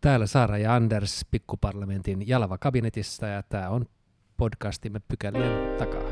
Täällä 0.00 0.26
Saara 0.26 0.58
ja 0.58 0.74
Anders 0.74 1.26
pikkuparlamentin 1.30 2.28
Jalava 2.28 2.58
kabinetissa 2.58 3.26
ja 3.26 3.42
tämä 3.42 3.68
on 3.68 3.86
podcastimme 4.36 5.00
pykälien 5.08 5.78
takaa. 5.78 6.02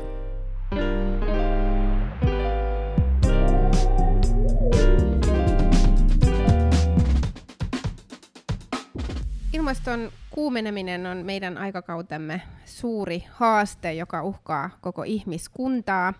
Ilmaston 9.53 10.11
kuumeneminen 10.29 11.05
on 11.05 11.17
meidän 11.17 11.57
aikakautemme 11.57 12.41
suuri 12.65 13.23
haaste, 13.31 13.93
joka 13.93 14.23
uhkaa 14.23 14.69
koko 14.81 15.03
ihmiskuntaa. 15.03 16.13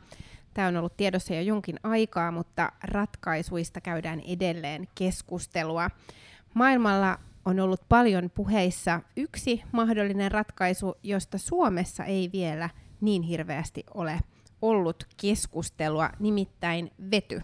Tämä 0.54 0.68
on 0.68 0.78
ollut 0.78 0.98
tiedossa 0.98 1.34
jo 1.34 1.42
jonkin 1.42 1.80
aikaa, 1.84 2.32
mutta 2.32 2.72
ratkaisuista 2.84 3.82
käydään 3.82 4.20
edelleen 4.20 4.88
keskustelua. 4.96 5.90
Maailmalla 6.54 7.20
on 7.50 7.60
ollut 7.60 7.82
paljon 7.90 8.30
puheissa 8.30 9.02
yksi 9.18 9.64
mahdollinen 9.72 10.32
ratkaisu, 10.32 10.96
josta 11.04 11.38
Suomessa 11.38 12.06
ei 12.06 12.30
vielä 12.34 12.70
niin 13.02 13.22
hirveästi 13.22 13.84
ole 13.94 14.20
ollut 14.62 15.04
keskustelua, 15.22 16.10
nimittäin 16.20 16.92
vety. 17.12 17.42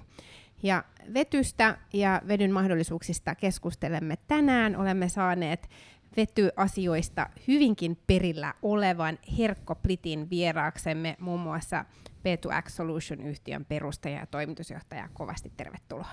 Ja 0.63 0.83
vetystä 1.13 1.77
ja 1.93 2.21
vedyn 2.27 2.51
mahdollisuuksista 2.51 3.35
keskustelemme 3.35 4.17
tänään. 4.27 4.75
Olemme 4.75 5.09
saaneet 5.09 5.69
vetyasioista 6.17 7.29
hyvinkin 7.47 7.97
perillä 8.07 8.53
olevan 8.61 9.19
Herkko 9.37 9.75
Plitin 9.75 10.29
vieraaksemme, 10.29 11.15
muun 11.19 11.39
muassa 11.39 11.85
P2X 12.05 12.69
Solution-yhtiön 12.69 13.65
perustaja 13.65 14.19
ja 14.19 14.25
toimitusjohtaja. 14.25 15.09
Kovasti 15.13 15.51
tervetuloa. 15.57 16.11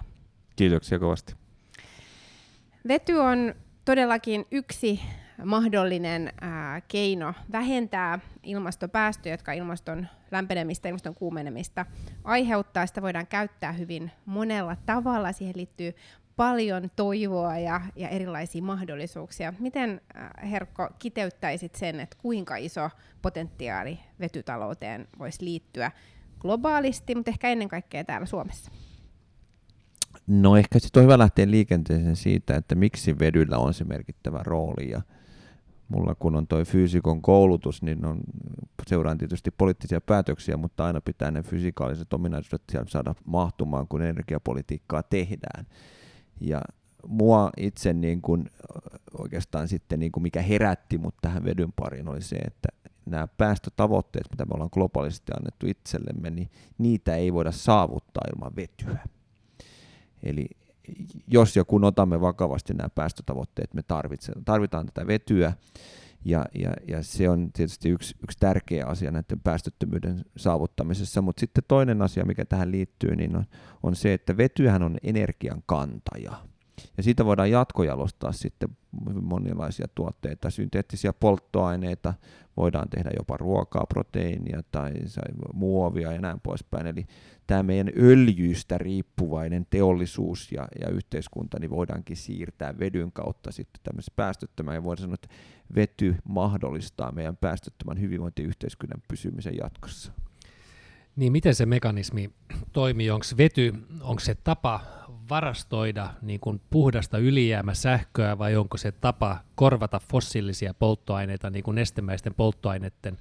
Kiitoksia 0.56 0.98
kovasti. 0.98 1.34
Vety 2.88 3.12
on 3.12 3.54
todellakin 3.84 4.46
yksi 4.50 5.00
mahdollinen 5.44 6.32
ää, 6.40 6.80
keino 6.80 7.34
vähentää 7.52 8.18
ilmastopäästöjä, 8.42 9.32
jotka 9.32 9.52
ilmaston 9.52 10.06
lämpenemistä, 10.30 10.88
ilmaston 10.88 11.14
kuumenemista 11.14 11.86
aiheuttaa. 12.24 12.86
Sitä 12.86 13.02
voidaan 13.02 13.26
käyttää 13.26 13.72
hyvin 13.72 14.10
monella 14.26 14.76
tavalla. 14.86 15.32
Siihen 15.32 15.56
liittyy 15.56 15.94
paljon 16.36 16.90
toivoa 16.96 17.58
ja, 17.58 17.80
ja 17.96 18.08
erilaisia 18.08 18.62
mahdollisuuksia. 18.62 19.52
Miten, 19.58 20.00
äh, 20.16 20.50
Herkko, 20.50 20.88
kiteyttäisit 20.98 21.74
sen, 21.74 22.00
että 22.00 22.16
kuinka 22.22 22.56
iso 22.56 22.90
potentiaali 23.22 24.00
vetytalouteen 24.20 25.08
voisi 25.18 25.44
liittyä 25.44 25.90
globaalisti, 26.40 27.14
mutta 27.14 27.30
ehkä 27.30 27.48
ennen 27.48 27.68
kaikkea 27.68 28.04
täällä 28.04 28.26
Suomessa? 28.26 28.70
No 30.26 30.56
ehkä 30.56 30.78
sitten 30.78 31.00
on 31.00 31.04
hyvä 31.04 31.18
lähteä 31.18 31.50
liikenteeseen 31.50 32.16
siitä, 32.16 32.56
että 32.56 32.74
miksi 32.74 33.18
vedyllä 33.18 33.58
on 33.58 33.74
se 33.74 33.84
merkittävä 33.84 34.40
rooli. 34.42 34.90
Ja 34.90 35.02
mulla 35.88 36.14
kun 36.14 36.36
on 36.36 36.46
toi 36.46 36.64
fyysikon 36.64 37.22
koulutus, 37.22 37.82
niin 37.82 38.04
on, 38.04 38.20
seuraan 38.86 39.18
tietysti 39.18 39.50
poliittisia 39.50 40.00
päätöksiä, 40.00 40.56
mutta 40.56 40.84
aina 40.84 41.00
pitää 41.00 41.30
ne 41.30 41.42
fysikaaliset 41.42 42.12
ominaisuudet 42.12 42.62
saada 42.88 43.14
mahtumaan, 43.24 43.88
kun 43.88 44.02
energiapolitiikkaa 44.02 45.02
tehdään. 45.02 45.66
Ja 46.40 46.62
mua 47.06 47.50
itse 47.56 47.92
niin 47.92 48.22
kuin, 48.22 48.50
oikeastaan 49.18 49.68
sitten 49.68 50.00
niin 50.00 50.12
kuin 50.12 50.22
mikä 50.22 50.42
herätti 50.42 50.98
mut 50.98 51.14
tähän 51.22 51.44
vedyn 51.44 51.72
pariin 51.76 52.08
oli 52.08 52.22
se, 52.22 52.36
että 52.36 52.68
nämä 53.06 53.26
päästötavoitteet, 53.38 54.26
mitä 54.30 54.44
me 54.44 54.50
ollaan 54.54 54.70
globaalisti 54.72 55.32
annettu 55.36 55.66
itsellemme, 55.66 56.30
niin 56.30 56.50
niitä 56.78 57.16
ei 57.16 57.32
voida 57.32 57.52
saavuttaa 57.52 58.24
ilman 58.34 58.56
vetyä. 58.56 58.98
Eli 60.22 60.46
jos 61.26 61.56
ja 61.56 61.64
kun 61.64 61.84
otamme 61.84 62.20
vakavasti 62.20 62.74
nämä 62.74 62.88
päästötavoitteet, 62.88 63.74
me 63.74 63.82
tarvitaan 64.44 64.86
tätä 64.86 65.06
vetyä, 65.06 65.52
ja, 66.24 66.46
ja, 66.54 66.72
ja 66.88 67.02
se 67.02 67.28
on 67.28 67.52
tietysti 67.52 67.88
yksi, 67.88 68.14
yksi 68.22 68.38
tärkeä 68.38 68.86
asia 68.86 69.10
näiden 69.10 69.40
päästöttömyyden 69.40 70.24
saavuttamisessa, 70.36 71.22
mutta 71.22 71.40
sitten 71.40 71.64
toinen 71.68 72.02
asia, 72.02 72.24
mikä 72.24 72.44
tähän 72.44 72.70
liittyy, 72.72 73.16
niin 73.16 73.36
on, 73.36 73.44
on 73.82 73.96
se, 73.96 74.14
että 74.14 74.36
vetyhän 74.36 74.82
on 74.82 74.98
energian 75.02 75.62
kantaja. 75.66 76.32
Ja 76.96 77.02
siitä 77.02 77.24
voidaan 77.24 77.50
jatkojalostaa 77.50 78.32
sitten 78.32 78.68
monilaisia 79.22 79.86
tuotteita, 79.94 80.50
synteettisiä 80.50 81.12
polttoaineita, 81.12 82.14
voidaan 82.56 82.88
tehdä 82.88 83.10
jopa 83.18 83.36
ruokaa, 83.36 83.86
proteiinia 83.88 84.62
tai 84.70 84.92
muovia 85.54 86.12
ja 86.12 86.20
näin 86.20 86.40
poispäin. 86.40 86.86
Eli 86.86 87.06
tämä 87.46 87.62
meidän 87.62 87.90
öljyistä 87.96 88.78
riippuvainen 88.78 89.66
teollisuus 89.70 90.52
ja, 90.52 90.68
ja 90.80 90.90
yhteiskunta, 90.90 91.58
niin 91.60 91.70
voidaankin 91.70 92.16
siirtää 92.16 92.78
vedyn 92.78 93.12
kautta 93.12 93.52
sitten 93.52 93.80
tämmöisessä 93.82 94.12
päästöttömään. 94.16 94.74
Ja 94.74 94.84
voidaan 94.84 95.02
sanoa, 95.02 95.14
että 95.14 95.28
vety 95.74 96.16
mahdollistaa 96.28 97.12
meidän 97.12 97.36
päästöttömän 97.36 98.00
hyvinvointiyhteiskunnan 98.00 99.02
pysymisen 99.08 99.56
jatkossa. 99.56 100.12
Niin 101.16 101.32
miten 101.32 101.54
se 101.54 101.66
mekanismi 101.66 102.30
toimii? 102.72 103.10
Onko 103.10 103.26
vety, 103.38 103.74
onko 104.00 104.20
se 104.20 104.34
tapa 104.34 104.80
varastoida 105.30 106.14
niin 106.22 106.40
kuin 106.40 106.60
puhdasta 106.70 107.18
ylijäämäsähköä 107.18 108.38
vai 108.38 108.56
onko 108.56 108.76
se 108.76 108.92
tapa 108.92 109.38
korvata 109.54 110.00
fossiilisia 110.10 110.74
polttoaineita 110.74 111.50
niin 111.50 111.62
kuin 111.62 111.74
nestemäisten 111.74 112.34
polttoaineiden 112.34 113.18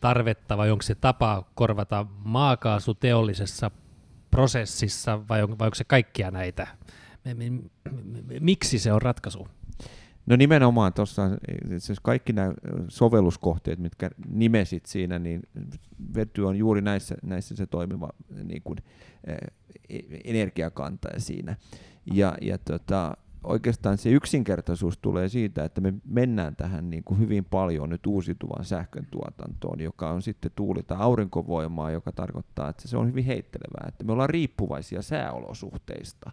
tarvetta 0.00 0.56
vai 0.56 0.70
onko 0.70 0.82
se 0.82 0.94
tapa 0.94 1.44
korvata 1.54 2.06
maakaasu 2.24 2.94
teollisessa 2.94 3.70
prosessissa 4.30 5.28
vai, 5.28 5.42
on, 5.42 5.58
vai 5.58 5.66
onko 5.66 5.74
se 5.74 5.84
kaikkia 5.84 6.30
näitä? 6.30 6.66
Miksi 8.40 8.78
se 8.78 8.92
on 8.92 9.02
ratkaisu? 9.02 9.48
No 10.30 10.36
nimenomaan 10.36 10.92
tuossa, 10.92 11.30
siis 11.78 12.00
kaikki 12.00 12.32
nämä 12.32 12.54
sovelluskohteet, 12.88 13.78
mitkä 13.78 14.10
nimesit 14.28 14.86
siinä, 14.86 15.18
niin 15.18 15.42
vety 16.14 16.42
on 16.42 16.56
juuri 16.56 16.80
näissä, 16.80 17.14
näissä 17.22 17.56
se 17.56 17.66
toimiva 17.66 18.08
niin 18.44 18.62
kuin, 18.62 18.78
energiakantaja 20.24 21.20
siinä. 21.20 21.56
Ja, 22.14 22.34
ja 22.40 22.58
tota, 22.58 23.16
oikeastaan 23.44 23.98
se 23.98 24.10
yksinkertaisuus 24.10 24.98
tulee 24.98 25.28
siitä, 25.28 25.64
että 25.64 25.80
me 25.80 25.94
mennään 26.04 26.56
tähän 26.56 26.90
niin 26.90 27.04
kuin 27.04 27.20
hyvin 27.20 27.44
paljon 27.44 27.90
nyt 27.90 28.06
uusiutuvan 28.06 28.64
sähkön 28.64 29.06
tuotantoon, 29.10 29.80
joka 29.80 30.10
on 30.10 30.22
sitten 30.22 30.50
tuuli- 30.56 30.82
tai 30.82 30.98
aurinkovoimaa, 31.00 31.90
joka 31.90 32.12
tarkoittaa, 32.12 32.68
että 32.68 32.88
se 32.88 32.96
on 32.96 33.08
hyvin 33.08 33.24
heittelevää, 33.24 33.88
että 33.88 34.04
me 34.04 34.12
ollaan 34.12 34.30
riippuvaisia 34.30 35.02
sääolosuhteista. 35.02 36.30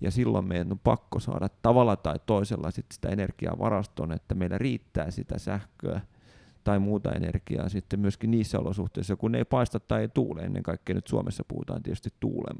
Ja 0.00 0.10
silloin 0.10 0.48
meidän 0.48 0.72
on 0.72 0.78
pakko 0.78 1.20
saada 1.20 1.48
tavalla 1.62 1.96
tai 1.96 2.20
toisella 2.26 2.70
sit 2.70 2.86
sitä 2.92 3.08
energiaa 3.08 3.58
varastoon, 3.58 4.12
että 4.12 4.34
meillä 4.34 4.58
riittää 4.58 5.10
sitä 5.10 5.38
sähköä 5.38 6.00
tai 6.64 6.78
muuta 6.78 7.12
energiaa 7.12 7.68
sitten 7.68 8.00
myöskin 8.00 8.30
niissä 8.30 8.58
olosuhteissa, 8.58 9.16
kun 9.16 9.34
ei 9.34 9.44
paista 9.44 9.80
tai 9.80 10.00
ei 10.00 10.08
tuule. 10.08 10.42
Ennen 10.42 10.62
kaikkea 10.62 10.94
nyt 10.94 11.06
Suomessa 11.06 11.44
puhutaan 11.48 11.82
tietysti 11.82 12.10
tuulen 12.20 12.56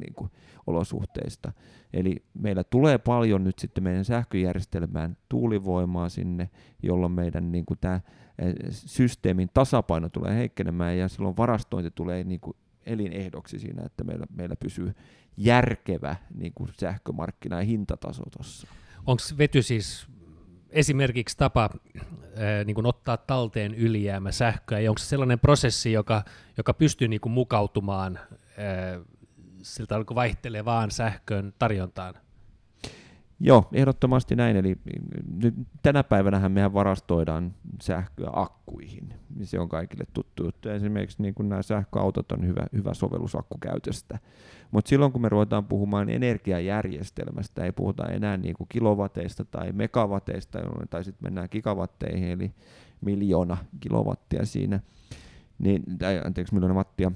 niin 0.00 0.14
kuin, 0.14 0.30
olosuhteista. 0.66 1.52
Eli 1.92 2.24
meillä 2.34 2.64
tulee 2.64 2.98
paljon 2.98 3.44
nyt 3.44 3.58
sitten 3.58 3.84
meidän 3.84 4.04
sähköjärjestelmään 4.04 5.16
tuulivoimaa 5.28 6.08
sinne, 6.08 6.50
jolloin 6.82 7.12
meidän 7.12 7.52
niin 7.52 7.66
kuin, 7.66 7.78
tämä 7.80 8.00
eh, 8.38 8.54
systeemin 8.70 9.48
tasapaino 9.54 10.08
tulee 10.08 10.34
heikkenemään 10.34 10.98
ja 10.98 11.08
silloin 11.08 11.36
varastointi 11.36 11.90
tulee 11.94 12.24
niin 12.24 12.40
kuin, 12.40 12.56
elinehdoksi 12.86 13.58
siinä, 13.58 13.82
että 13.86 14.04
meillä, 14.04 14.26
meillä 14.36 14.56
pysyy 14.56 14.94
järkevä 15.36 16.16
niin 16.34 16.52
kuin 16.54 16.70
sähkömarkkina 16.80 17.56
ja 17.56 17.66
hintataso 17.66 18.22
tuossa. 18.36 18.68
Onko 19.06 19.22
vety 19.38 19.62
siis 19.62 20.06
esimerkiksi 20.70 21.36
tapa 21.36 21.70
ää, 22.36 22.64
niin 22.64 22.74
kuin 22.74 22.86
ottaa 22.86 23.16
talteen 23.16 23.74
ylijäämä 23.74 24.32
sähköä, 24.32 24.80
ja 24.80 24.90
onko 24.90 24.98
se 24.98 25.04
sellainen 25.04 25.40
prosessi, 25.40 25.92
joka, 25.92 26.22
joka 26.56 26.74
pystyy 26.74 27.08
niin 27.08 27.20
kuin 27.20 27.32
mukautumaan 27.32 28.18
ää, 28.58 29.00
siltä 29.62 29.96
vaihtelevaan 30.14 30.90
sähkön 30.90 31.54
tarjontaan? 31.58 32.14
Joo, 33.40 33.68
ehdottomasti 33.72 34.36
näin. 34.36 34.56
Eli 34.56 34.76
nyt 35.34 35.54
tänä 35.82 36.04
päivänä 36.04 36.48
mehän 36.48 36.74
varastoidaan 36.74 37.54
sähköä 37.82 38.30
akkuihin. 38.32 39.14
Se 39.42 39.60
on 39.60 39.68
kaikille 39.68 40.04
tuttu 40.12 40.44
juttu. 40.44 40.68
Esimerkiksi 40.68 41.22
niin 41.22 41.34
kuin 41.34 41.48
nämä 41.48 41.62
sähköautot 41.62 42.32
on 42.32 42.46
hyvä, 42.46 42.66
hyvä 42.72 42.94
sovellus 42.94 43.36
akkukäytöstä. 43.36 44.18
Mutta 44.70 44.88
silloin 44.88 45.12
kun 45.12 45.22
me 45.22 45.28
ruvetaan 45.28 45.64
puhumaan 45.64 46.08
energiajärjestelmästä, 46.08 47.64
ei 47.64 47.72
puhuta 47.72 48.06
enää 48.06 48.36
niin 48.36 48.54
kuin 48.54 48.68
kilowateista 48.68 49.44
tai 49.44 49.72
megawatteista, 49.72 50.58
tai 50.90 51.04
sitten 51.04 51.26
mennään 51.26 51.48
gigawatteihin, 51.50 52.30
eli 52.30 52.52
miljoona 53.00 53.56
kilowattia 53.80 54.46
siinä, 54.46 54.80
niin, 55.58 55.82
tai 55.98 56.20
anteeksi, 56.24 56.54
miljoona 56.54 56.74
wattia, 56.74 57.12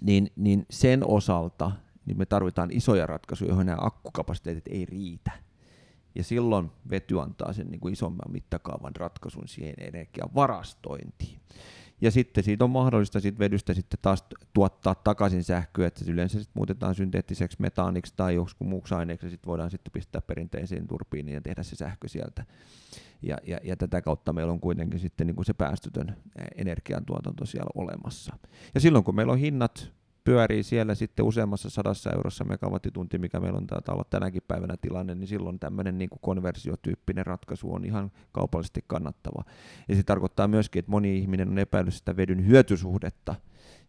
niin, 0.00 0.32
niin 0.36 0.66
sen 0.70 1.06
osalta 1.06 1.72
niin 2.10 2.18
me 2.18 2.26
tarvitaan 2.26 2.70
isoja 2.72 3.06
ratkaisuja, 3.06 3.48
joihin 3.48 3.66
nämä 3.66 3.78
akkukapasiteetit 3.80 4.68
ei 4.68 4.86
riitä. 4.86 5.30
Ja 6.14 6.24
silloin 6.24 6.70
vety 6.90 7.20
antaa 7.20 7.52
sen 7.52 7.70
niin 7.70 7.80
kuin 7.80 7.92
isomman 7.92 8.32
mittakaavan 8.32 8.96
ratkaisun 8.96 9.48
siihen 9.48 9.74
energian 9.78 10.34
varastointiin. 10.34 11.40
ja 12.00 12.10
sitten 12.10 12.44
siitä 12.44 12.64
on 12.64 12.70
mahdollista 12.70 13.20
siitä 13.20 13.38
vedystä 13.38 13.74
sitten 13.74 13.98
taas 14.02 14.24
tuottaa 14.52 14.94
takaisin 14.94 15.44
sähköä, 15.44 15.86
että 15.86 16.04
se 16.04 16.10
yleensä 16.10 16.38
sitten 16.38 16.58
muutetaan 16.58 16.94
synteettiseksi 16.94 17.56
metaaniksi 17.60 18.14
tai 18.16 18.34
joskus 18.34 18.66
muuksi 18.66 18.94
aineeksi, 18.94 19.30
sitten 19.30 19.48
voidaan 19.48 19.70
sitten 19.70 19.92
pistää 19.92 20.20
perinteisiin 20.20 20.88
turbiiniin 20.88 21.34
ja 21.34 21.40
tehdä 21.40 21.62
se 21.62 21.76
sähkö 21.76 22.08
sieltä. 22.08 22.44
Ja, 23.22 23.36
ja, 23.46 23.58
ja 23.64 23.76
tätä 23.76 24.02
kautta 24.02 24.32
meillä 24.32 24.52
on 24.52 24.60
kuitenkin 24.60 25.00
sitten 25.00 25.26
niin 25.26 25.36
kuin 25.36 25.46
se 25.46 25.54
päästötön 25.54 26.16
energiantuotanto 26.56 27.46
siellä 27.46 27.70
olemassa. 27.74 28.36
Ja 28.74 28.80
silloin 28.80 29.04
kun 29.04 29.14
meillä 29.14 29.32
on 29.32 29.38
hinnat 29.38 29.92
pyörii 30.24 30.62
siellä 30.62 30.94
sitten 30.94 31.24
useammassa 31.24 31.70
sadassa 31.70 32.10
eurossa 32.10 32.44
megawattitunti, 32.44 33.18
mikä 33.18 33.40
meillä 33.40 33.56
on 33.56 33.66
taitaa 33.66 33.94
olla 33.94 34.04
tänäkin 34.10 34.42
päivänä 34.48 34.74
tilanne, 34.80 35.14
niin 35.14 35.28
silloin 35.28 35.58
tämmöinen 35.58 35.98
niin 35.98 36.10
kuin 36.10 36.20
konversiotyyppinen 36.22 37.26
ratkaisu 37.26 37.74
on 37.74 37.84
ihan 37.84 38.12
kaupallisesti 38.32 38.84
kannattava. 38.86 39.44
Ja 39.88 39.96
se 39.96 40.02
tarkoittaa 40.02 40.48
myöskin, 40.48 40.80
että 40.80 40.90
moni 40.90 41.18
ihminen 41.18 41.48
on 41.48 41.58
epäillyt 41.58 41.94
sitä 41.94 42.16
vedyn 42.16 42.46
hyötysuhdetta, 42.46 43.34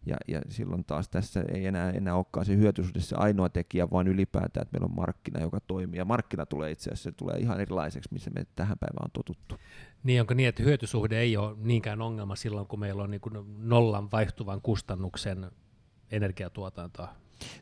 ja, 0.06 0.16
ja 0.28 0.40
silloin 0.48 0.84
taas 0.84 1.08
tässä 1.08 1.44
ei 1.54 1.66
enää, 1.66 1.90
enää 1.90 2.16
olekaan 2.16 2.46
se 2.46 2.56
hyötysuhde 2.56 3.00
se 3.00 3.16
ainoa 3.16 3.48
tekijä, 3.48 3.90
vaan 3.90 4.08
ylipäätään, 4.08 4.62
että 4.62 4.72
meillä 4.72 4.84
on 4.84 4.96
markkina, 4.96 5.40
joka 5.40 5.60
toimii. 5.60 5.98
Ja 5.98 6.04
markkina 6.04 6.46
tulee 6.46 6.70
itse 6.70 6.90
asiassa 6.90 7.10
se 7.10 7.16
tulee 7.16 7.38
ihan 7.38 7.60
erilaiseksi, 7.60 8.08
missä 8.12 8.30
me 8.30 8.46
tähän 8.56 8.78
päivään 8.78 9.04
on 9.04 9.10
totuttu. 9.12 9.58
Niin, 10.02 10.20
onko 10.20 10.34
niin, 10.34 10.48
että 10.48 10.62
hyötysuhde 10.62 11.18
ei 11.18 11.36
ole 11.36 11.56
niinkään 11.58 12.02
ongelma 12.02 12.36
silloin, 12.36 12.66
kun 12.66 12.80
meillä 12.80 13.02
on 13.02 13.10
niin 13.10 13.20
kuin 13.20 13.34
nollan 13.58 14.10
vaihtuvan 14.12 14.62
kustannuksen 14.62 15.50
energiatuotantoa. 16.12 17.08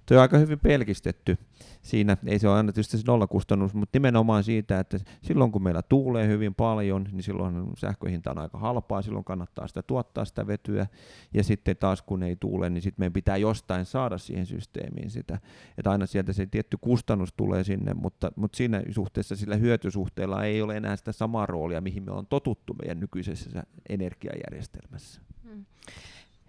Tuo 0.06 0.17
on 0.17 0.23
aika 0.23 0.38
hyvin 0.38 0.58
pelkistetty 0.58 1.38
siinä. 1.82 2.17
Ei 2.26 2.38
se 2.38 2.49
ole 2.49 2.56
aina 2.56 2.73
tietysti 2.73 2.99
se 2.99 3.05
nollakustannus, 3.06 3.75
mutta 3.75 3.97
nimenomaan 3.97 4.44
siitä, 4.44 4.81
että 4.81 4.99
silloin 5.23 5.52
kun 5.52 5.62
meillä 5.62 5.82
tuulee 5.82 6.29
hyvin 6.29 6.55
paljon, 6.55 7.08
niin 7.12 7.23
silloin 7.23 7.55
sähköhinta 7.79 8.31
on 8.31 8.38
aika 8.38 8.58
halpaa, 8.58 9.02
silloin 9.02 9.25
kannattaa 9.25 9.67
sitä 9.67 9.82
tuottaa 9.82 10.25
sitä 10.25 10.47
vetyä. 10.47 10.87
Ja 11.35 11.44
sitten 11.44 11.76
taas 11.76 12.02
kun 12.02 12.23
ei 12.23 12.37
tuule, 12.37 12.70
niin 12.70 12.82
sitten 12.82 13.02
meidän 13.02 13.12
pitää 13.12 13.37
jostain 13.37 13.85
saada 13.85 14.19
siihen 14.19 14.47
systeemiin 14.47 15.11
sitä. 15.11 15.38
Että 15.79 15.91
aina 15.91 16.06
sieltä 16.06 16.32
se 16.32 16.46
tietty 16.46 16.76
kustannus 16.81 17.32
tulee 17.32 17.64
sinne, 17.64 17.94
mutta, 17.94 18.32
mutta 18.37 18.56
siinä 18.56 18.82
suhteessa 18.91 19.37
sillä 19.37 19.56
hyötysuhteella 19.56 20.44
ei 20.44 20.62
ole 20.62 20.76
enää 20.76 20.96
sitä 20.96 21.12
samaa 21.12 21.46
roolia, 21.46 21.81
mihin 21.81 22.03
me 22.03 22.12
on 22.12 22.26
totuttu 22.26 22.75
meidän 22.75 23.00
nykyisessä 23.00 23.62
energiajärjestelmässä. 23.88 25.20
Hmm. 25.44 25.64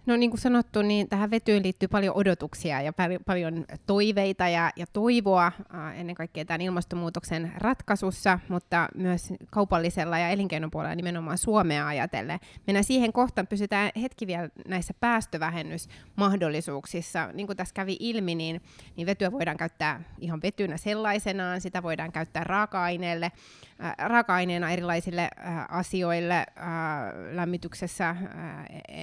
No 0.06 0.16
niin 0.16 0.30
kuin 0.30 0.40
sanottu, 0.40 0.82
niin 0.82 1.08
tähän 1.08 1.30
vetyyn 1.30 1.62
liittyy 1.62 1.88
paljon 1.88 2.16
odotuksia 2.16 2.82
ja 2.82 2.92
pal- 2.92 3.18
paljon 3.26 3.64
toiveita 3.86 4.48
ja, 4.48 4.70
ja 4.76 4.86
toivoa 4.92 5.52
ennen 5.94 6.14
kaikkea 6.14 6.44
tämän 6.44 6.60
ilmastonmuutoksen 6.60 7.52
ratkaisussa, 7.56 8.38
mutta 8.48 8.88
myös 8.94 9.32
kaupallisella 9.50 10.18
ja 10.18 10.28
elinkeinopuolella 10.28 10.94
nimenomaan 10.94 11.38
Suomea 11.38 11.86
ajatellen. 11.86 12.38
Mennään 12.66 12.84
siihen 12.84 13.12
kohtaan, 13.12 13.46
pysytään 13.46 13.90
hetki 14.02 14.26
vielä 14.26 14.48
näissä 14.68 14.94
päästövähennysmahdollisuuksissa. 15.00 17.28
Niin 17.32 17.46
kuin 17.46 17.56
tässä 17.56 17.74
kävi 17.74 17.96
ilmi, 18.00 18.34
niin, 18.34 18.62
niin 18.96 19.06
vetyä 19.06 19.32
voidaan 19.32 19.56
käyttää 19.56 20.02
ihan 20.18 20.42
vetynä 20.42 20.76
sellaisenaan, 20.76 21.60
sitä 21.60 21.82
voidaan 21.82 22.12
käyttää 22.12 22.44
raaka-aineelle, 22.44 23.32
äh, 23.84 23.94
raaka-aineena 23.98 24.70
erilaisille 24.70 25.22
äh, 25.22 25.30
asioille 25.68 26.36
äh, 26.36 26.46
lämmityksessä, 27.32 28.10
äh, 28.10 28.16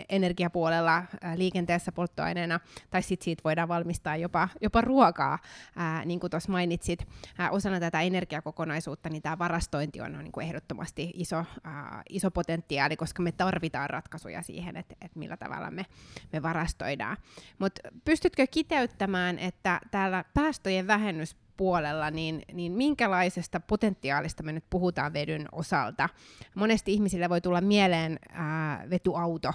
energiapuolella, 0.09 0.88
olla 0.89 1.35
liikenteessä 1.35 1.91
polttoaineena, 1.91 2.59
tai 2.89 3.01
sitten 3.01 3.25
siitä 3.25 3.41
voidaan 3.43 3.67
valmistaa 3.67 4.15
jopa, 4.15 4.49
jopa 4.61 4.81
ruokaa, 4.81 5.39
ää, 5.75 6.05
niin 6.05 6.19
kuin 6.19 6.31
tuossa 6.31 6.51
mainitsit. 6.51 7.07
Ää, 7.37 7.51
osana 7.51 7.79
tätä 7.79 8.01
energiakokonaisuutta 8.01 9.09
niin 9.09 9.21
tämä 9.21 9.39
varastointi 9.39 10.01
on 10.01 10.19
niin 10.19 10.31
kuin 10.31 10.47
ehdottomasti 10.47 11.11
iso, 11.13 11.45
ää, 11.63 12.03
iso 12.09 12.31
potentiaali, 12.31 12.97
koska 12.97 13.21
me 13.21 13.31
tarvitaan 13.31 13.89
ratkaisuja 13.89 14.41
siihen, 14.41 14.77
että 14.77 14.95
et 15.01 15.15
millä 15.15 15.37
tavalla 15.37 15.71
me, 15.71 15.85
me 16.33 16.41
varastoidaan. 16.41 17.17
Mutta 17.59 17.81
pystytkö 18.05 18.47
kiteyttämään, 18.51 19.39
että 19.39 19.81
täällä 19.91 20.23
päästöjen 20.33 20.87
vähennys 20.87 21.35
puolella, 21.59 22.11
niin, 22.11 22.41
niin 22.53 22.71
minkälaisesta 22.71 23.59
potentiaalista 23.59 24.43
me 24.43 24.51
nyt 24.51 24.63
puhutaan 24.69 25.13
vedyn 25.13 25.47
osalta? 25.51 26.09
Monesti 26.55 26.93
ihmisille 26.93 27.29
voi 27.29 27.41
tulla 27.41 27.61
mieleen 27.61 28.19
ää, 28.31 28.85
vetyauto 28.89 29.51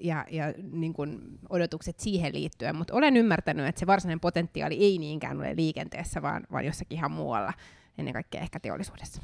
ja, 0.00 0.24
ja 0.30 0.44
niin 0.72 0.92
kun 0.92 1.38
odotukset 1.48 2.00
siihen 2.00 2.34
liittyen, 2.34 2.76
mutta 2.76 2.94
olen 2.94 3.16
ymmärtänyt, 3.16 3.66
että 3.66 3.78
se 3.78 3.86
varsinainen 3.86 4.20
potentiaali 4.20 4.76
ei 4.84 4.98
niinkään 4.98 5.38
ole 5.38 5.56
liikenteessä, 5.56 6.22
vaan, 6.22 6.46
vaan 6.52 6.64
jossakin 6.64 6.98
ihan 6.98 7.10
muualla, 7.10 7.52
ennen 7.98 8.14
kaikkea 8.14 8.40
ehkä 8.40 8.60
teollisuudessa. 8.60 9.22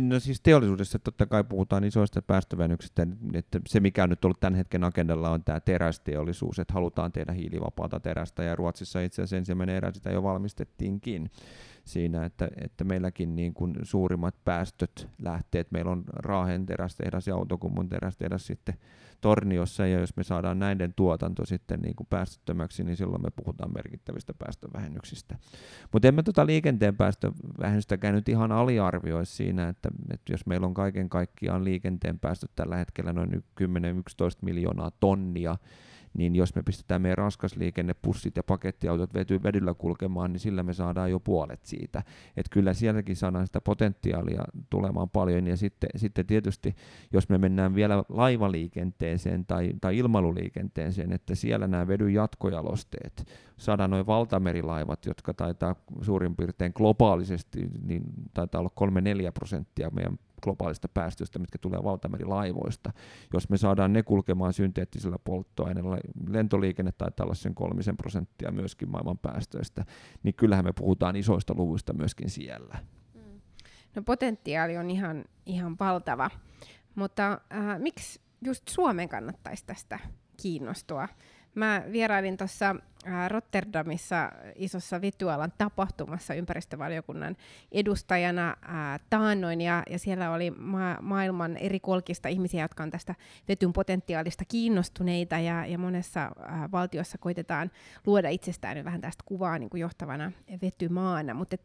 No 0.00 0.20
siis 0.20 0.40
teollisuudessa 0.40 0.98
totta 0.98 1.26
kai 1.26 1.44
puhutaan 1.44 1.84
isoista 1.84 2.22
päästövähennyksistä, 2.22 3.06
että 3.34 3.60
se 3.66 3.80
mikä 3.80 4.02
on 4.02 4.10
nyt 4.10 4.24
ollut 4.24 4.40
tämän 4.40 4.54
hetken 4.54 4.84
agendalla 4.84 5.30
on 5.30 5.44
tämä 5.44 5.60
terästeollisuus, 5.60 6.58
että 6.58 6.74
halutaan 6.74 7.12
tehdä 7.12 7.32
hiilivapaata 7.32 8.00
terästä. 8.00 8.42
Ja 8.42 8.56
Ruotsissa 8.56 9.00
itse 9.00 9.22
asiassa 9.22 9.36
ensimmäinen 9.36 9.76
erä 9.76 9.92
sitä 9.92 10.10
jo 10.10 10.22
valmistettiinkin 10.22 11.30
siinä, 11.88 12.24
että, 12.24 12.48
että 12.64 12.84
meilläkin 12.84 13.36
niin 13.36 13.54
kuin 13.54 13.74
suurimmat 13.82 14.34
päästöt 14.44 15.08
lähtee, 15.22 15.60
että 15.60 15.72
meillä 15.72 15.90
on 15.90 16.04
Raahen 16.12 16.66
terästehdas 16.66 17.26
ja 17.26 17.34
Autokummun 17.34 17.88
terästehdas 17.88 18.46
sitten 18.46 18.74
Torniossa, 19.20 19.86
ja 19.86 20.00
jos 20.00 20.16
me 20.16 20.24
saadaan 20.24 20.58
näiden 20.58 20.94
tuotanto 20.96 21.46
sitten 21.46 21.80
niin 21.80 21.96
kuin 21.96 22.06
päästöttömäksi, 22.10 22.84
niin 22.84 22.96
silloin 22.96 23.22
me 23.22 23.30
puhutaan 23.36 23.72
merkittävistä 23.74 24.34
päästövähennyksistä. 24.38 25.38
Mutta 25.92 26.08
emme 26.08 26.22
tuota 26.22 26.46
liikenteen 26.46 26.96
päästövähennystäkään 26.96 28.14
nyt 28.14 28.28
ihan 28.28 28.52
aliarvioi 28.52 29.26
siinä, 29.26 29.68
että, 29.68 29.88
että 30.10 30.32
jos 30.32 30.46
meillä 30.46 30.66
on 30.66 30.74
kaiken 30.74 31.08
kaikkiaan 31.08 31.64
liikenteen 31.64 32.18
päästöt 32.18 32.50
tällä 32.56 32.76
hetkellä 32.76 33.12
noin 33.12 33.44
10-11 33.60 33.64
miljoonaa 34.42 34.90
tonnia, 35.00 35.56
niin 36.14 36.36
jos 36.36 36.54
me 36.54 36.62
pistetään 36.62 37.02
meidän 37.02 37.18
raskasliikenne, 37.18 37.94
pussit 38.02 38.36
ja 38.36 38.42
pakettiautot 38.42 39.14
vety, 39.14 39.42
vedyllä 39.42 39.74
kulkemaan, 39.74 40.32
niin 40.32 40.40
sillä 40.40 40.62
me 40.62 40.72
saadaan 40.72 41.10
jo 41.10 41.20
puolet 41.20 41.64
siitä. 41.64 42.02
Et 42.36 42.46
kyllä 42.50 42.74
sielläkin 42.74 43.16
saadaan 43.16 43.46
sitä 43.46 43.60
potentiaalia 43.60 44.44
tulemaan 44.70 45.10
paljon, 45.10 45.46
ja 45.46 45.56
sitten, 45.56 45.90
sitten 45.96 46.26
tietysti, 46.26 46.74
jos 47.12 47.28
me 47.28 47.38
mennään 47.38 47.74
vielä 47.74 48.04
laivaliikenteeseen 48.08 49.46
tai, 49.46 49.72
tai 49.80 49.98
ilmailuliikenteeseen, 49.98 51.12
että 51.12 51.34
siellä 51.34 51.68
nämä 51.68 51.88
vedyn 51.88 52.14
jatkojalosteet, 52.14 53.28
saadaan 53.56 53.90
noin 53.90 54.06
valtamerilaivat, 54.06 55.06
jotka 55.06 55.34
taitaa 55.34 55.76
suurin 56.00 56.36
piirtein 56.36 56.72
globaalisesti, 56.74 57.70
niin 57.82 58.02
taitaa 58.34 58.60
olla 58.60 58.70
3-4 59.28 59.32
prosenttia 59.34 59.90
meidän 59.90 60.18
globaalista 60.42 60.88
päästöistä, 60.88 61.38
mitkä 61.38 61.58
tulee 61.58 61.80
valtamerilaivoista. 61.84 62.92
Jos 63.32 63.48
me 63.48 63.56
saadaan 63.56 63.92
ne 63.92 64.02
kulkemaan 64.02 64.52
synteettisellä 64.52 65.16
polttoaineella, 65.24 65.98
lentoliikenne 66.28 66.92
taitaa 66.92 67.24
olla 67.24 67.34
sen 67.34 67.54
kolmisen 67.54 67.96
prosenttia 67.96 68.50
myöskin 68.50 68.90
maailman 68.90 69.18
päästöistä, 69.18 69.84
niin 70.22 70.34
kyllähän 70.34 70.64
me 70.64 70.72
puhutaan 70.72 71.16
isoista 71.16 71.54
luvuista 71.56 71.92
myöskin 71.92 72.30
siellä. 72.30 72.78
Mm. 73.14 73.40
No 73.96 74.02
potentiaali 74.02 74.76
on 74.76 74.90
ihan, 74.90 75.24
ihan 75.46 75.76
valtava, 75.80 76.30
mutta 76.94 77.40
äh, 77.52 77.78
miksi 77.78 78.20
just 78.44 78.68
Suomen 78.68 79.08
kannattaisi 79.08 79.66
tästä 79.66 79.98
kiinnostua? 80.42 81.08
Mä 81.54 81.82
vierailin 81.92 82.36
tuossa 82.36 82.76
Rotterdamissa 83.28 84.32
isossa 84.54 85.00
Vittualan 85.00 85.52
tapahtumassa 85.58 86.34
ympäristövaliokunnan 86.34 87.36
edustajana 87.72 88.56
ää, 88.62 88.98
taannoin, 89.10 89.60
ja, 89.60 89.82
ja 89.90 89.98
siellä 89.98 90.30
oli 90.30 90.50
ma- 90.50 90.98
maailman 91.02 91.56
eri 91.56 91.80
kolkista 91.80 92.28
ihmisiä, 92.28 92.64
jotka 92.64 92.82
on 92.82 92.90
tästä 92.90 93.14
vetyn 93.48 93.72
potentiaalista 93.72 94.44
kiinnostuneita, 94.44 95.38
ja, 95.38 95.66
ja 95.66 95.78
monessa 95.78 96.20
ää, 96.20 96.68
valtiossa 96.72 97.18
koitetaan 97.18 97.70
luoda 98.06 98.28
itsestään 98.28 98.84
vähän 98.84 99.00
tästä 99.00 99.22
kuvaa 99.26 99.58
niin 99.58 99.70
kuin 99.70 99.80
johtavana 99.80 100.32
vetymaana, 100.62 101.34
mutta 101.34 101.56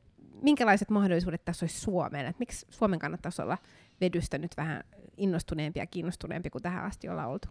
minkälaiset 0.42 0.90
mahdollisuudet 0.90 1.46
tässä 1.46 1.64
olisi 1.64 1.80
Suomelle? 1.80 2.30
Et 2.30 2.40
miksi 2.40 2.66
Suomen 2.70 3.00
kannattaisi 3.00 3.42
olla 3.42 3.58
vedystä 4.02 4.38
nyt 4.38 4.58
vähän 4.58 4.84
innostuneempi 5.18 5.80
ja 5.80 5.88
kiinnostuneempi 5.88 6.50
kuin 6.50 6.62
tähän 6.62 6.84
asti 6.84 7.10
ollaan 7.10 7.30
oltu? 7.30 7.48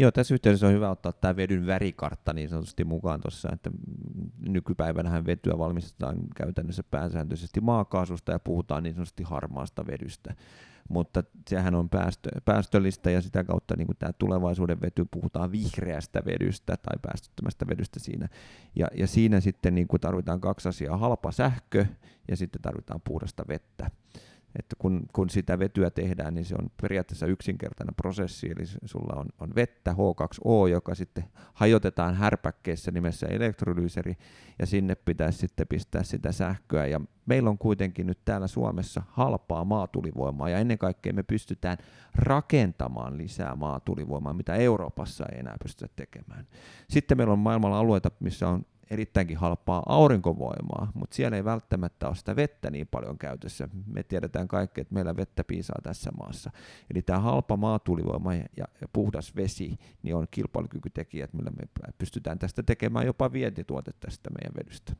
Joo, 0.00 0.10
tässä 0.12 0.34
yhteydessä 0.34 0.66
on 0.66 0.72
hyvä 0.72 0.90
ottaa 0.90 1.12
tämä 1.12 1.36
vedyn 1.36 1.66
värikartta 1.66 2.32
niin 2.32 2.48
sanotusti 2.48 2.84
mukaan 2.84 3.20
tuossa, 3.20 3.48
että 3.52 3.70
nykypäivänähän 4.48 5.26
vetyä 5.26 5.58
valmistetaan 5.58 6.18
käytännössä 6.36 6.82
pääsääntöisesti 6.90 7.60
maakaasusta 7.60 8.32
ja 8.32 8.38
puhutaan 8.38 8.82
niin 8.82 8.94
sanotusti 8.94 9.22
harmaasta 9.22 9.86
vedystä. 9.86 10.34
Mutta 10.88 11.22
sehän 11.48 11.74
on 11.74 11.88
päästö, 11.88 12.28
päästöllistä 12.44 13.10
ja 13.10 13.22
sitä 13.22 13.44
kautta 13.44 13.74
niin 13.76 13.86
kuin 13.86 13.96
tämä 13.96 14.12
tulevaisuuden 14.12 14.80
vety 14.80 15.06
puhutaan 15.10 15.52
vihreästä 15.52 16.22
vedystä 16.24 16.76
tai 16.76 16.98
päästöttömästä 17.02 17.66
vedystä 17.66 18.00
siinä. 18.00 18.28
Ja, 18.76 18.86
ja 18.94 19.06
siinä 19.06 19.40
sitten 19.40 19.74
niin 19.74 19.88
kuin 19.88 20.00
tarvitaan 20.00 20.40
kaksi 20.40 20.68
asiaa, 20.68 20.96
halpa 20.96 21.32
sähkö 21.32 21.86
ja 22.28 22.36
sitten 22.36 22.62
tarvitaan 22.62 23.00
puhdasta 23.04 23.44
vettä 23.48 23.90
että 24.58 24.76
kun, 24.78 25.02
kun 25.12 25.30
sitä 25.30 25.58
vetyä 25.58 25.90
tehdään, 25.90 26.34
niin 26.34 26.44
se 26.44 26.54
on 26.54 26.70
periaatteessa 26.82 27.26
yksinkertainen 27.26 27.94
prosessi, 27.94 28.50
eli 28.56 28.66
sulla 28.84 29.20
on, 29.20 29.26
on 29.38 29.54
vettä 29.54 29.92
H2O, 29.92 30.68
joka 30.68 30.94
sitten 30.94 31.24
hajotetaan 31.54 32.14
härpäkkeessä 32.14 32.90
nimessä 32.90 33.26
elektrolyyseri, 33.26 34.14
ja 34.58 34.66
sinne 34.66 34.94
pitäisi 34.94 35.38
sitten 35.38 35.66
pistää 35.66 36.02
sitä 36.02 36.32
sähköä, 36.32 36.86
ja 36.86 37.00
meillä 37.26 37.50
on 37.50 37.58
kuitenkin 37.58 38.06
nyt 38.06 38.18
täällä 38.24 38.46
Suomessa 38.46 39.02
halpaa 39.08 39.64
maatulivoimaa, 39.64 40.48
ja 40.48 40.58
ennen 40.58 40.78
kaikkea 40.78 41.12
me 41.12 41.22
pystytään 41.22 41.78
rakentamaan 42.14 43.18
lisää 43.18 43.56
maatulivoimaa, 43.56 44.32
mitä 44.32 44.54
Euroopassa 44.54 45.26
ei 45.32 45.38
enää 45.38 45.56
pystytä 45.62 45.92
tekemään. 45.96 46.46
Sitten 46.90 47.16
meillä 47.16 47.32
on 47.32 47.38
maailmalla 47.38 47.78
alueita, 47.78 48.10
missä 48.20 48.48
on 48.48 48.66
erittäinkin 48.90 49.36
halpaa 49.36 49.82
aurinkovoimaa, 49.86 50.90
mutta 50.94 51.16
siellä 51.16 51.36
ei 51.36 51.44
välttämättä 51.44 52.08
ole 52.08 52.16
sitä 52.16 52.36
vettä 52.36 52.70
niin 52.70 52.86
paljon 52.86 53.18
käytössä. 53.18 53.68
Me 53.86 54.02
tiedetään 54.02 54.48
kaikki, 54.48 54.80
että 54.80 54.94
meillä 54.94 55.16
vettä 55.16 55.44
piisaa 55.44 55.78
tässä 55.82 56.10
maassa. 56.10 56.50
Eli 56.94 57.02
tämä 57.02 57.18
halpa 57.18 57.56
maatulivoima 57.56 58.34
ja, 58.34 58.64
puhdas 58.92 59.36
vesi 59.36 59.78
niin 60.02 60.16
on 60.16 60.26
kilpailukykytekijät, 60.30 61.32
millä 61.32 61.50
me 61.50 61.88
pystytään 61.98 62.38
tästä 62.38 62.62
tekemään 62.62 63.06
jopa 63.06 63.32
vientituote 63.32 63.90
tästä 64.00 64.30
meidän 64.30 64.54
vedystä. 64.64 64.92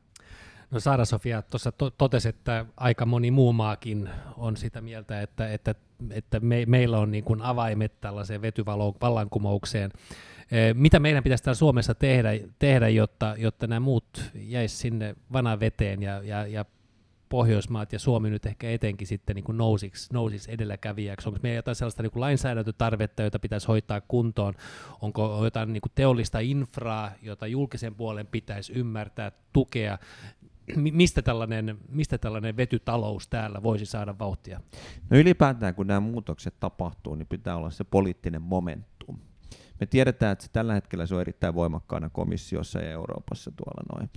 No 0.71 0.79
Saara 0.79 1.05
Sofia 1.05 1.41
tuossa 1.41 1.71
to- 1.71 1.89
totesi, 1.89 2.29
että 2.29 2.65
aika 2.77 3.05
moni 3.05 3.31
muu 3.31 3.53
maakin 3.53 4.09
on 4.37 4.57
sitä 4.57 4.81
mieltä, 4.81 5.21
että, 5.21 5.53
että, 5.53 5.75
että 6.09 6.39
me, 6.39 6.63
meillä 6.67 6.99
on 6.99 7.11
niin 7.11 7.23
kuin 7.23 7.41
avaimet 7.41 8.01
tällaiseen 8.01 8.41
vetyvallankumoukseen. 8.41 9.91
Eh, 10.51 10.75
mitä 10.75 10.99
meidän 10.99 11.23
pitäisi 11.23 11.43
täällä 11.43 11.57
Suomessa 11.57 11.95
tehdä, 11.95 12.29
tehdä 12.59 12.89
jotta, 12.89 13.35
jotta 13.37 13.67
nämä 13.67 13.79
muut 13.79 14.31
jäisi 14.35 14.77
sinne 14.77 15.15
vanaan 15.33 15.59
veteen 15.59 16.01
ja, 16.01 16.21
ja, 16.23 16.47
ja 16.47 16.65
Pohjoismaat 17.29 17.93
ja 17.93 17.99
Suomi 17.99 18.29
nyt 18.29 18.45
ehkä 18.45 18.71
etenkin 18.71 19.07
sitten 19.07 19.35
niin 19.35 19.45
nousiksi, 19.57 20.13
nousiksi 20.13 20.51
edelläkävijäksi? 20.51 21.29
Onko 21.29 21.39
meillä 21.43 21.57
jotain 21.57 21.75
sellaista 21.75 22.03
niin 22.03 22.11
kuin 22.11 22.21
lainsäädäntötarvetta, 22.21 23.23
jota 23.23 23.39
pitäisi 23.39 23.67
hoitaa 23.67 24.01
kuntoon? 24.01 24.53
Onko 25.01 25.41
jotain 25.43 25.73
niin 25.73 25.81
kuin 25.81 25.91
teollista 25.95 26.39
infraa, 26.39 27.11
jota 27.21 27.47
julkisen 27.47 27.95
puolen 27.95 28.27
pitäisi 28.27 28.73
ymmärtää, 28.73 29.31
tukea? 29.53 29.97
Mistä 30.75 31.21
tällainen, 31.21 31.77
mistä 31.89 32.17
tällainen 32.17 32.57
vetytalous 32.57 33.27
täällä 33.27 33.63
voisi 33.63 33.85
saada 33.85 34.19
vauhtia? 34.19 34.61
No 35.09 35.17
ylipäätään 35.17 35.75
kun 35.75 35.87
nämä 35.87 35.99
muutokset 35.99 36.53
tapahtuu, 36.59 37.15
niin 37.15 37.27
pitää 37.27 37.55
olla 37.55 37.69
se 37.69 37.83
poliittinen 37.83 38.41
momentum. 38.41 38.98
Me 39.79 39.85
tiedetään, 39.85 40.31
että 40.31 40.45
se 40.45 40.51
tällä 40.51 40.73
hetkellä 40.73 41.05
se 41.05 41.15
on 41.15 41.21
erittäin 41.21 41.53
voimakkaana 41.53 42.09
komissiossa 42.09 42.79
ja 42.79 42.91
Euroopassa 42.91 43.51
tuolla 43.51 43.83
noin. 43.95 44.09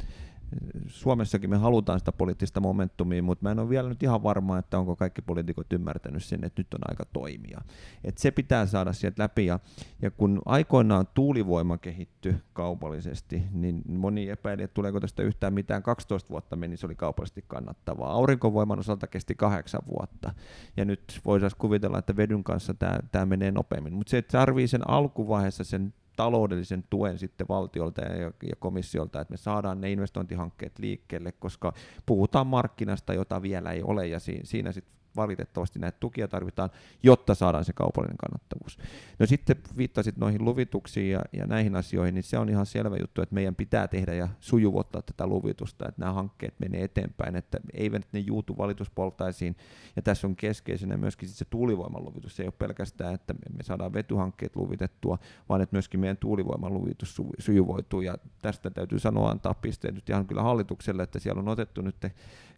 Suomessakin 0.87 1.51
me 1.51 1.57
halutaan 1.57 1.99
sitä 1.99 2.13
poliittista 2.13 2.61
momentumia, 2.61 3.23
mutta 3.23 3.43
mä 3.43 3.51
en 3.51 3.59
ole 3.59 3.69
vielä 3.69 3.89
nyt 3.89 4.03
ihan 4.03 4.23
varma, 4.23 4.59
että 4.59 4.79
onko 4.79 4.97
kaikki 4.97 5.23
poliitikot 5.23 5.73
ymmärtänyt 5.73 6.25
sen, 6.25 6.45
että 6.45 6.61
nyt 6.61 6.75
on 6.75 6.81
aika 6.89 7.05
toimia. 7.05 7.61
Et 8.05 8.19
se 8.19 8.31
pitää 8.31 8.67
saada 8.67 8.93
sieltä 8.93 9.23
läpi, 9.23 9.47
ja, 9.47 9.61
ja 10.03 10.11
kun 10.11 10.43
aikoinaan 10.45 11.07
tuulivoima 11.15 11.79
kehitty 11.79 12.35
kaupallisesti, 12.53 13.43
niin 13.53 13.83
moni 13.87 14.29
epäili, 14.29 14.63
että 14.63 14.75
tuleeko 14.75 15.01
tästä 15.01 15.23
yhtään 15.23 15.55
mitään. 15.55 15.83
12 15.83 16.31
vuotta 16.31 16.57
meni, 16.57 16.77
se 16.77 16.87
oli 16.87 16.95
kaupallisesti 16.95 17.45
kannattavaa. 17.49 18.13
Aurinkovoiman 18.13 18.79
osalta 18.79 19.07
kesti 19.07 19.35
kahdeksan 19.35 19.83
vuotta, 19.87 20.35
ja 20.77 20.85
nyt 20.85 21.21
voitaisiin 21.25 21.59
kuvitella, 21.59 21.99
että 21.99 22.17
vedyn 22.17 22.45
kanssa 22.45 22.75
tämä 23.13 23.27
menee 23.27 23.51
nopeammin. 23.51 23.95
Mutta 23.95 24.11
se, 24.11 24.23
tarvii 24.23 24.69
sen 24.69 24.91
alkuvaiheessa 24.91 25.65
sen 25.65 25.95
taloudellisen 26.17 26.85
tuen 26.91 27.19
sitten 27.19 27.49
valtiolta 27.49 28.01
ja, 28.01 28.33
komissiolta, 28.59 29.21
että 29.21 29.33
me 29.33 29.37
saadaan 29.37 29.81
ne 29.81 29.93
investointihankkeet 29.93 30.79
liikkeelle, 30.79 31.33
koska 31.33 31.73
puhutaan 32.07 32.47
markkinasta, 32.47 33.15
jota 33.15 33.43
vielä 33.43 33.71
ei 33.73 33.83
ole, 33.83 34.07
ja 34.07 34.19
siinä 34.45 34.73
sitten 34.73 35.02
valitettavasti 35.17 35.79
näitä 35.79 35.97
tukia 36.01 36.29
tarvitaan, 36.29 36.71
jotta 37.03 37.35
saadaan 37.35 37.65
se 37.65 37.73
kaupallinen 37.73 38.17
kannattavuus. 38.17 38.79
No 39.19 39.27
sitten 39.27 39.57
viittasit 39.77 40.17
noihin 40.17 40.45
luvituksiin 40.45 41.11
ja, 41.11 41.23
ja 41.33 41.47
näihin 41.47 41.77
asioihin, 41.77 42.15
niin 42.15 42.23
se 42.23 42.39
on 42.39 42.49
ihan 42.49 42.67
selvä 42.67 42.97
juttu, 42.97 43.23
että 43.23 43.35
meidän 43.35 43.55
pitää 43.55 43.89
tehdä 43.89 44.15
ja 44.15 44.29
sujuvoittaa 44.41 45.03
tätä 45.03 45.27
luvitusta, 45.27 45.89
että 45.89 46.01
nämä 46.01 46.13
hankkeet 46.13 46.55
menee 46.59 46.85
eteenpäin, 46.85 47.37
että 47.37 47.61
eivät 47.75 48.07
ne 48.13 48.21
juutu 48.21 48.59
valituspoltaisiin, 48.59 49.57
ja 49.97 50.03
tässä 50.03 50.27
on 50.27 50.37
keskeisenä 50.37 50.97
myöskin 50.97 51.29
se 51.29 51.45
tuulivoiman 51.45 52.05
luvitus, 52.05 52.37
se 52.37 52.43
ei 52.43 52.47
ole 52.47 52.55
pelkästään, 52.59 53.15
että 53.15 53.35
me 53.35 53.63
saadaan 53.63 53.93
vetyhankkeet 53.93 54.57
luvitettua, 54.57 55.19
vaan 55.49 55.61
että 55.61 55.75
myöskin 55.75 56.01
meidän 56.01 56.17
tuulivoiman 56.17 56.75
luvitus 56.75 57.21
sujuvoituu, 57.39 58.01
ja 58.01 58.15
tästä 58.43 58.71
täytyy 58.71 58.99
sanoa 58.99 59.31
antaa 59.31 59.55
pisteet 59.55 59.95
nyt 59.95 60.09
ihan 60.09 60.27
kyllä 60.27 60.43
hallitukselle, 60.43 61.03
että 61.03 61.19
siellä 61.19 61.41
on 61.41 61.49
otettu 61.49 61.83
nyt 61.83 61.97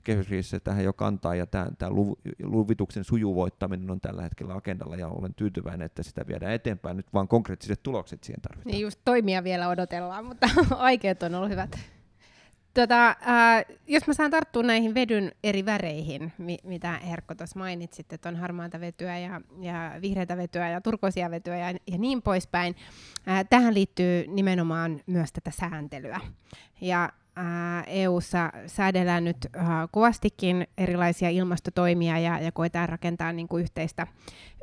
kehysriissä 0.05 0.61
tähän 0.61 0.85
jo 0.85 0.93
kantaa, 0.93 1.35
ja 1.35 1.47
tämä, 1.47 1.67
tämä 1.79 1.91
luvituksen 2.43 3.05
sujuvoittaminen 3.05 3.91
on 3.91 4.01
tällä 4.01 4.23
hetkellä 4.23 4.55
agendalla, 4.55 4.97
ja 4.97 5.09
olen 5.09 5.35
tyytyväinen, 5.35 5.87
että 5.87 6.03
sitä 6.03 6.27
viedään 6.27 6.53
eteenpäin. 6.53 6.97
Nyt 6.97 7.13
vaan 7.15 7.29
konkreettiset 7.29 7.83
tulokset 7.83 8.25
siihen 8.25 8.43
tarvitaan. 8.43 8.73
Niin 8.73 8.83
just 8.83 9.01
toimia 9.05 9.45
vielä 9.45 9.69
odotellaan, 9.69 10.25
mutta 10.25 10.49
aikeet 10.77 11.23
on 11.23 11.35
ollut 11.35 11.51
hyvät. 11.51 11.79
Tota, 12.75 13.09
äh, 13.09 13.65
jos 13.87 14.07
mä 14.07 14.15
saan 14.15 14.31
tarttua 14.31 14.63
näihin 14.63 14.95
vedyn 14.95 15.33
eri 15.45 15.65
väreihin, 15.65 16.33
mi- 16.39 16.59
mitä 16.65 16.93
Herkko 16.93 17.35
tuossa 17.35 17.59
mainitsit, 17.59 18.13
että 18.13 18.29
on 18.29 18.37
harmaata 18.37 18.81
vetyä 18.81 19.19
ja, 19.19 19.41
ja 19.61 19.93
vihreätä 20.03 20.37
vetyä 20.37 20.69
ja 20.69 20.81
turkoisia 20.81 21.31
vetyä 21.31 21.57
ja, 21.57 21.69
ja 21.87 21.99
niin 21.99 22.23
poispäin. 22.23 22.77
Äh, 23.29 23.45
tähän 23.51 23.75
liittyy 23.75 24.25
nimenomaan 24.27 25.01
myös 25.07 25.33
tätä 25.33 25.51
sääntelyä. 25.51 26.21
Ja 26.81 27.13
EU:ssa 27.87 28.53
säädellään 28.67 29.25
nyt 29.25 29.37
kovastikin 29.91 30.67
erilaisia 30.79 31.29
ilmastotoimia 31.31 32.19
ja, 32.19 32.39
ja 32.39 32.53
koetaan 32.53 32.89
rakentaa 32.89 33.33
niin 33.33 33.49
kuin 33.49 33.63
yhteistä, 33.63 34.07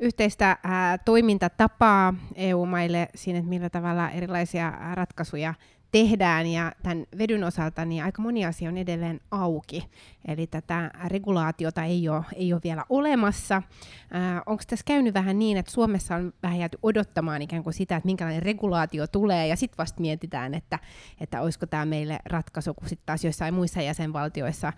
yhteistä 0.02 0.58
ää, 0.64 0.98
toimintatapaa 0.98 2.14
EU-maille 2.36 3.08
siinä, 3.16 3.40
että 3.40 3.50
millä 3.50 3.70
tavalla 3.70 4.10
erilaisia 4.10 4.74
ratkaisuja 4.94 5.54
tehdään 5.92 6.48
ja 6.48 6.72
tämän 6.84 7.06
vedyn 7.18 7.44
osalta 7.44 7.86
niin 7.86 8.04
aika 8.04 8.22
moni 8.22 8.46
asia 8.46 8.70
on 8.70 8.78
edelleen 8.78 9.22
auki. 9.32 9.90
Eli 10.28 10.48
tätä 10.48 10.92
regulaatiota 11.08 11.84
ei 11.84 12.10
ole, 12.10 12.24
ei 12.36 12.54
ole 12.54 12.62
vielä 12.64 12.86
olemassa. 12.90 13.56
Äh, 13.56 14.42
Onko 14.46 14.64
tässä 14.68 14.84
käynyt 14.88 15.14
vähän 15.14 15.40
niin, 15.40 15.58
että 15.58 15.72
Suomessa 15.72 16.16
on 16.16 16.34
vähän 16.44 16.60
jääty 16.60 16.78
odottamaan 16.84 17.42
ikään 17.42 17.64
kuin 17.64 17.74
sitä, 17.74 17.96
että 17.96 18.08
minkälainen 18.08 18.44
regulaatio 18.44 19.08
tulee 19.08 19.48
ja 19.48 19.56
sitten 19.56 19.78
vasta 19.78 20.02
mietitään, 20.02 20.54
että, 20.54 20.80
että 21.22 21.42
olisiko 21.42 21.66
tämä 21.66 21.86
meille 21.86 22.20
ratkaisu, 22.26 22.74
kun 22.74 22.90
sitten 22.90 23.06
taas 23.06 23.24
joissain 23.24 23.54
muissa 23.54 23.82
jäsenvaltioissa 23.82 24.68
äh, 24.68 24.74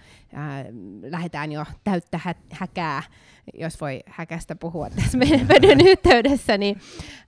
lähdetään 1.01 1.51
jo 1.51 1.65
täyttä 1.84 2.17
hä- 2.24 2.36
häkää, 2.51 3.03
jos 3.53 3.82
voi 3.82 4.00
häkästä 4.08 4.55
puhua 4.55 4.89
tässä 4.89 5.17
meidän 5.17 5.48
vedyn 5.53 5.88
yhteydessä, 5.88 6.58
niin 6.58 6.77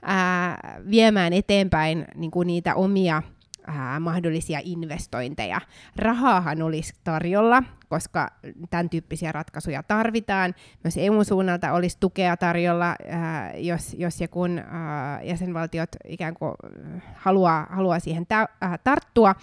äh, 0.09 0.83
viemään 0.89 1.33
eteenpäin 1.33 2.05
niin 2.15 2.31
kuin 2.31 2.47
niitä 2.47 2.75
omia 2.75 3.23
ää, 3.67 3.99
mahdollisia 3.99 4.59
investointeja. 4.63 5.61
Rahaahan 5.95 6.61
olisi 6.61 6.93
tarjolla, 7.03 7.63
koska 7.89 8.29
tämän 8.69 8.89
tyyppisiä 8.89 9.31
ratkaisuja 9.31 9.83
tarvitaan. 9.83 10.55
Myös 10.83 10.97
EU-suunnalta 10.97 11.73
olisi 11.73 11.97
tukea 11.99 12.37
tarjolla, 12.37 12.95
ää, 13.07 13.57
jos, 13.57 13.95
jos 13.99 14.21
ja 14.21 14.27
kun 14.27 14.59
ää, 14.59 15.21
jäsenvaltiot 15.23 15.89
ikään 16.07 16.33
kuin 16.33 16.53
haluaa, 17.15 17.67
haluaa 17.69 17.99
siihen 17.99 18.25
tä, 18.25 18.47
ää, 18.61 18.77
tarttua. 18.83 19.35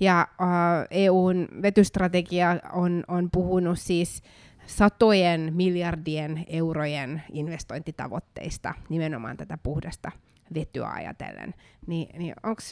Ja 0.00 0.28
ää, 0.38 0.86
EUn 0.90 1.48
vetystrategia 1.62 2.60
on, 2.72 3.04
on 3.08 3.28
puhunut 3.32 3.78
siis 3.78 4.22
satojen 4.66 5.52
miljardien 5.54 6.44
eurojen 6.46 7.22
investointitavoitteista 7.32 8.74
nimenomaan 8.88 9.36
tätä 9.36 9.58
puhdasta 9.62 10.12
vetyä 10.54 10.88
ajatellen. 10.88 11.54
Niin, 11.86 12.18
niin 12.18 12.34
onko 12.42 12.62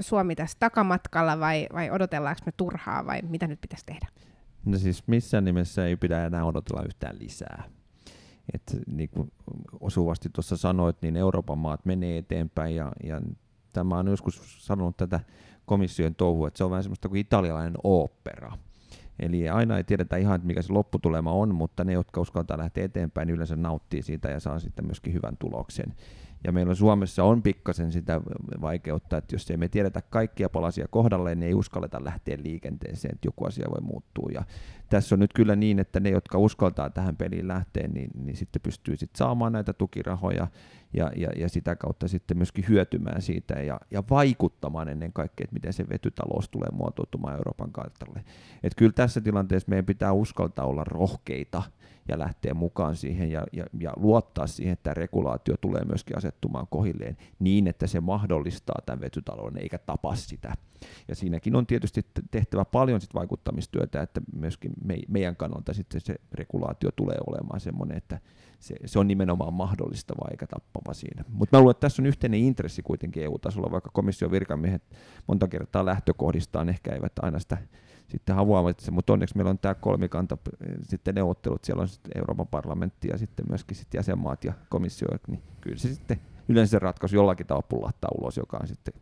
Suomi 0.00 0.34
tässä 0.34 0.56
takamatkalla 0.60 1.40
vai, 1.40 1.66
vai 1.72 1.90
odotellaanko 1.90 2.40
me 2.46 2.52
turhaa 2.56 3.06
vai 3.06 3.22
mitä 3.22 3.46
nyt 3.46 3.60
pitäisi 3.60 3.86
tehdä? 3.86 4.08
No 4.64 4.78
siis 4.78 5.06
missään 5.06 5.44
nimessä 5.44 5.86
ei 5.86 5.96
pidä 5.96 6.26
enää 6.26 6.44
odotella 6.44 6.82
yhtään 6.82 7.18
lisää. 7.18 7.64
Et 8.54 8.80
niin 8.86 9.08
kuin 9.08 9.32
osuvasti 9.80 10.28
tuossa 10.28 10.56
sanoit, 10.56 10.96
niin 11.02 11.16
Euroopan 11.16 11.58
maat 11.58 11.84
menee 11.84 12.18
eteenpäin 12.18 12.76
ja, 12.76 12.92
ja 13.04 13.20
tämä 13.72 13.98
on 13.98 14.06
joskus 14.06 14.66
sanonut 14.66 14.96
tätä 14.96 15.20
komission 15.66 16.14
touhua, 16.14 16.48
että 16.48 16.58
se 16.58 16.64
on 16.64 16.70
vähän 16.70 16.82
semmoista 16.82 17.08
kuin 17.08 17.20
italialainen 17.20 17.74
opera. 17.84 18.52
Eli 19.18 19.48
aina 19.48 19.76
ei 19.76 19.84
tiedetä 19.84 20.16
ihan, 20.16 20.40
mikä 20.44 20.62
se 20.62 20.72
lopputulema 20.72 21.32
on, 21.32 21.54
mutta 21.54 21.84
ne, 21.84 21.92
jotka 21.92 22.20
uskaltaa 22.20 22.58
lähteä 22.58 22.84
eteenpäin, 22.84 23.26
niin 23.26 23.34
yleensä 23.34 23.56
nauttii 23.56 24.02
siitä 24.02 24.28
ja 24.28 24.40
saa 24.40 24.58
sitten 24.58 24.86
myöskin 24.86 25.12
hyvän 25.12 25.36
tuloksen. 25.36 25.94
Ja 26.44 26.52
meillä 26.52 26.74
Suomessa 26.74 27.24
on 27.24 27.42
pikkasen 27.42 27.92
sitä 27.92 28.20
vaikeutta, 28.60 29.16
että 29.16 29.34
jos 29.34 29.50
ei 29.50 29.56
me 29.56 29.68
tiedetä 29.68 30.02
kaikkia 30.10 30.48
palasia 30.48 30.88
kohdalleen, 30.90 31.40
niin 31.40 31.48
ei 31.48 31.54
uskalleta 31.54 32.04
lähteä 32.04 32.36
liikenteeseen, 32.42 33.14
että 33.14 33.28
joku 33.28 33.44
asia 33.44 33.70
voi 33.70 33.80
muuttua. 33.80 34.30
Ja 34.34 34.44
tässä 34.90 35.14
on 35.14 35.18
nyt 35.18 35.32
kyllä 35.32 35.56
niin, 35.56 35.78
että 35.78 36.00
ne, 36.00 36.10
jotka 36.10 36.38
uskaltaa 36.38 36.90
tähän 36.90 37.16
peliin 37.16 37.48
lähteä, 37.48 37.88
niin, 37.88 38.10
niin 38.14 38.36
sitten 38.36 38.62
pystyy 38.62 38.96
sitten 38.96 39.18
saamaan 39.18 39.52
näitä 39.52 39.72
tukirahoja 39.72 40.46
ja, 40.92 41.10
ja, 41.16 41.30
ja 41.36 41.48
sitä 41.48 41.76
kautta 41.76 42.08
sitten 42.08 42.36
myöskin 42.36 42.64
hyötymään 42.68 43.22
siitä 43.22 43.54
ja, 43.54 43.80
ja 43.90 44.02
vaikuttamaan 44.10 44.88
ennen 44.88 45.12
kaikkea, 45.12 45.44
että 45.44 45.54
miten 45.54 45.72
se 45.72 45.88
vetytalous 45.88 46.48
tulee 46.48 46.68
muotoutumaan 46.72 47.36
Euroopan 47.36 47.72
kartalle. 47.72 48.24
Että 48.62 48.76
kyllä 48.76 48.92
tässä 48.92 49.20
tilanteessa 49.20 49.68
meidän 49.68 49.86
pitää 49.86 50.12
uskaltaa 50.12 50.66
olla 50.66 50.84
rohkeita 50.84 51.62
ja 52.08 52.18
lähteä 52.18 52.54
mukaan 52.54 52.96
siihen 52.96 53.30
ja, 53.30 53.46
ja, 53.52 53.64
ja 53.80 53.92
luottaa 53.96 54.46
siihen, 54.46 54.72
että 54.72 54.94
regulaatio 54.94 55.54
tulee 55.60 55.84
myöskin 55.84 56.18
asettumaan 56.18 56.66
kohilleen 56.70 57.16
niin, 57.38 57.66
että 57.66 57.86
se 57.86 58.00
mahdollistaa 58.00 58.82
tämän 58.86 59.00
vetytalouden 59.00 59.62
eikä 59.62 59.78
tapa 59.78 60.14
sitä. 60.14 60.54
Ja 61.08 61.14
siinäkin 61.14 61.56
on 61.56 61.66
tietysti 61.66 62.06
tehtävä 62.30 62.64
paljon 62.64 63.00
sit 63.00 63.14
vaikuttamistyötä, 63.14 64.02
että 64.02 64.20
myöskin 64.36 64.72
me, 64.84 64.98
meidän 65.08 65.36
kannalta 65.36 65.72
sitten 65.72 66.00
se 66.00 66.14
regulaatio 66.32 66.90
tulee 66.96 67.16
olemaan 67.26 67.60
semmoinen, 67.60 67.96
että 67.96 68.18
se, 68.58 68.74
se 68.84 68.98
on 68.98 69.08
nimenomaan 69.08 69.54
mahdollistava 69.54 70.28
eikä 70.30 70.46
tappava 70.46 70.94
siinä. 70.94 71.24
Mutta 71.28 71.56
mä 71.56 71.60
luulen, 71.60 71.70
että 71.70 71.80
tässä 71.80 72.02
on 72.02 72.06
yhteinen 72.06 72.40
intressi 72.40 72.82
kuitenkin 72.82 73.22
EU-tasolla, 73.22 73.70
vaikka 73.70 73.90
komission 73.92 74.30
virkamiehet 74.30 74.82
monta 75.26 75.48
kertaa 75.48 75.84
lähtökohdistaan 75.84 76.68
ehkä 76.68 76.92
eivät 76.92 77.12
aina 77.22 77.38
sitä 77.38 77.58
sitten 78.08 78.34
haluavat, 78.34 78.88
mutta 78.90 79.12
onneksi 79.12 79.36
meillä 79.36 79.50
on 79.50 79.58
tämä 79.58 79.74
kolmikanta 79.74 80.38
sitten 80.82 81.14
neuvottelut, 81.14 81.64
siellä 81.64 81.82
on 81.82 81.88
sitten 81.88 82.12
Euroopan 82.14 82.46
parlamentti 82.46 83.08
ja 83.08 83.18
sitten 83.18 83.46
myöskin 83.48 83.76
sitten 83.76 83.98
jäsenmaat 83.98 84.44
ja 84.44 84.52
komissio, 84.68 85.08
niin 85.26 85.42
kyllä 85.60 85.76
se 85.76 85.94
sitten 85.94 86.20
yleensä 86.48 86.78
ratkaisu 86.78 87.16
jollakin 87.16 87.46
tavalla 87.46 87.66
pullahtaa 87.68 88.10
ulos, 88.18 88.36
joka 88.36 88.58
on 88.60 88.68
sitten 88.68 88.94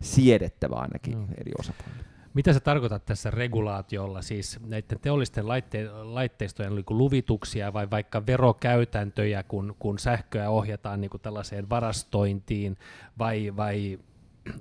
siedettävä 0.00 0.74
ainakin 0.74 1.20
no. 1.20 1.26
eri 1.38 1.52
osapuolille. 1.58 2.04
Mitä 2.34 2.52
sä 2.52 2.60
tarkoitat 2.60 3.04
tässä 3.04 3.30
regulaatiolla, 3.30 4.22
siis 4.22 4.60
näiden 4.66 5.00
teollisten 5.00 5.44
laitte- 5.44 5.90
laitteistojen 6.02 6.74
niin 6.74 6.84
luvituksia 6.90 7.72
vai 7.72 7.90
vaikka 7.90 8.26
verokäytäntöjä, 8.26 9.42
kun, 9.42 9.76
kun 9.78 9.98
sähköä 9.98 10.50
ohjataan 10.50 11.00
niin 11.00 11.10
kuin 11.10 11.20
tällaiseen 11.20 11.70
varastointiin, 11.70 12.76
vai, 13.18 13.52
vai 13.56 13.98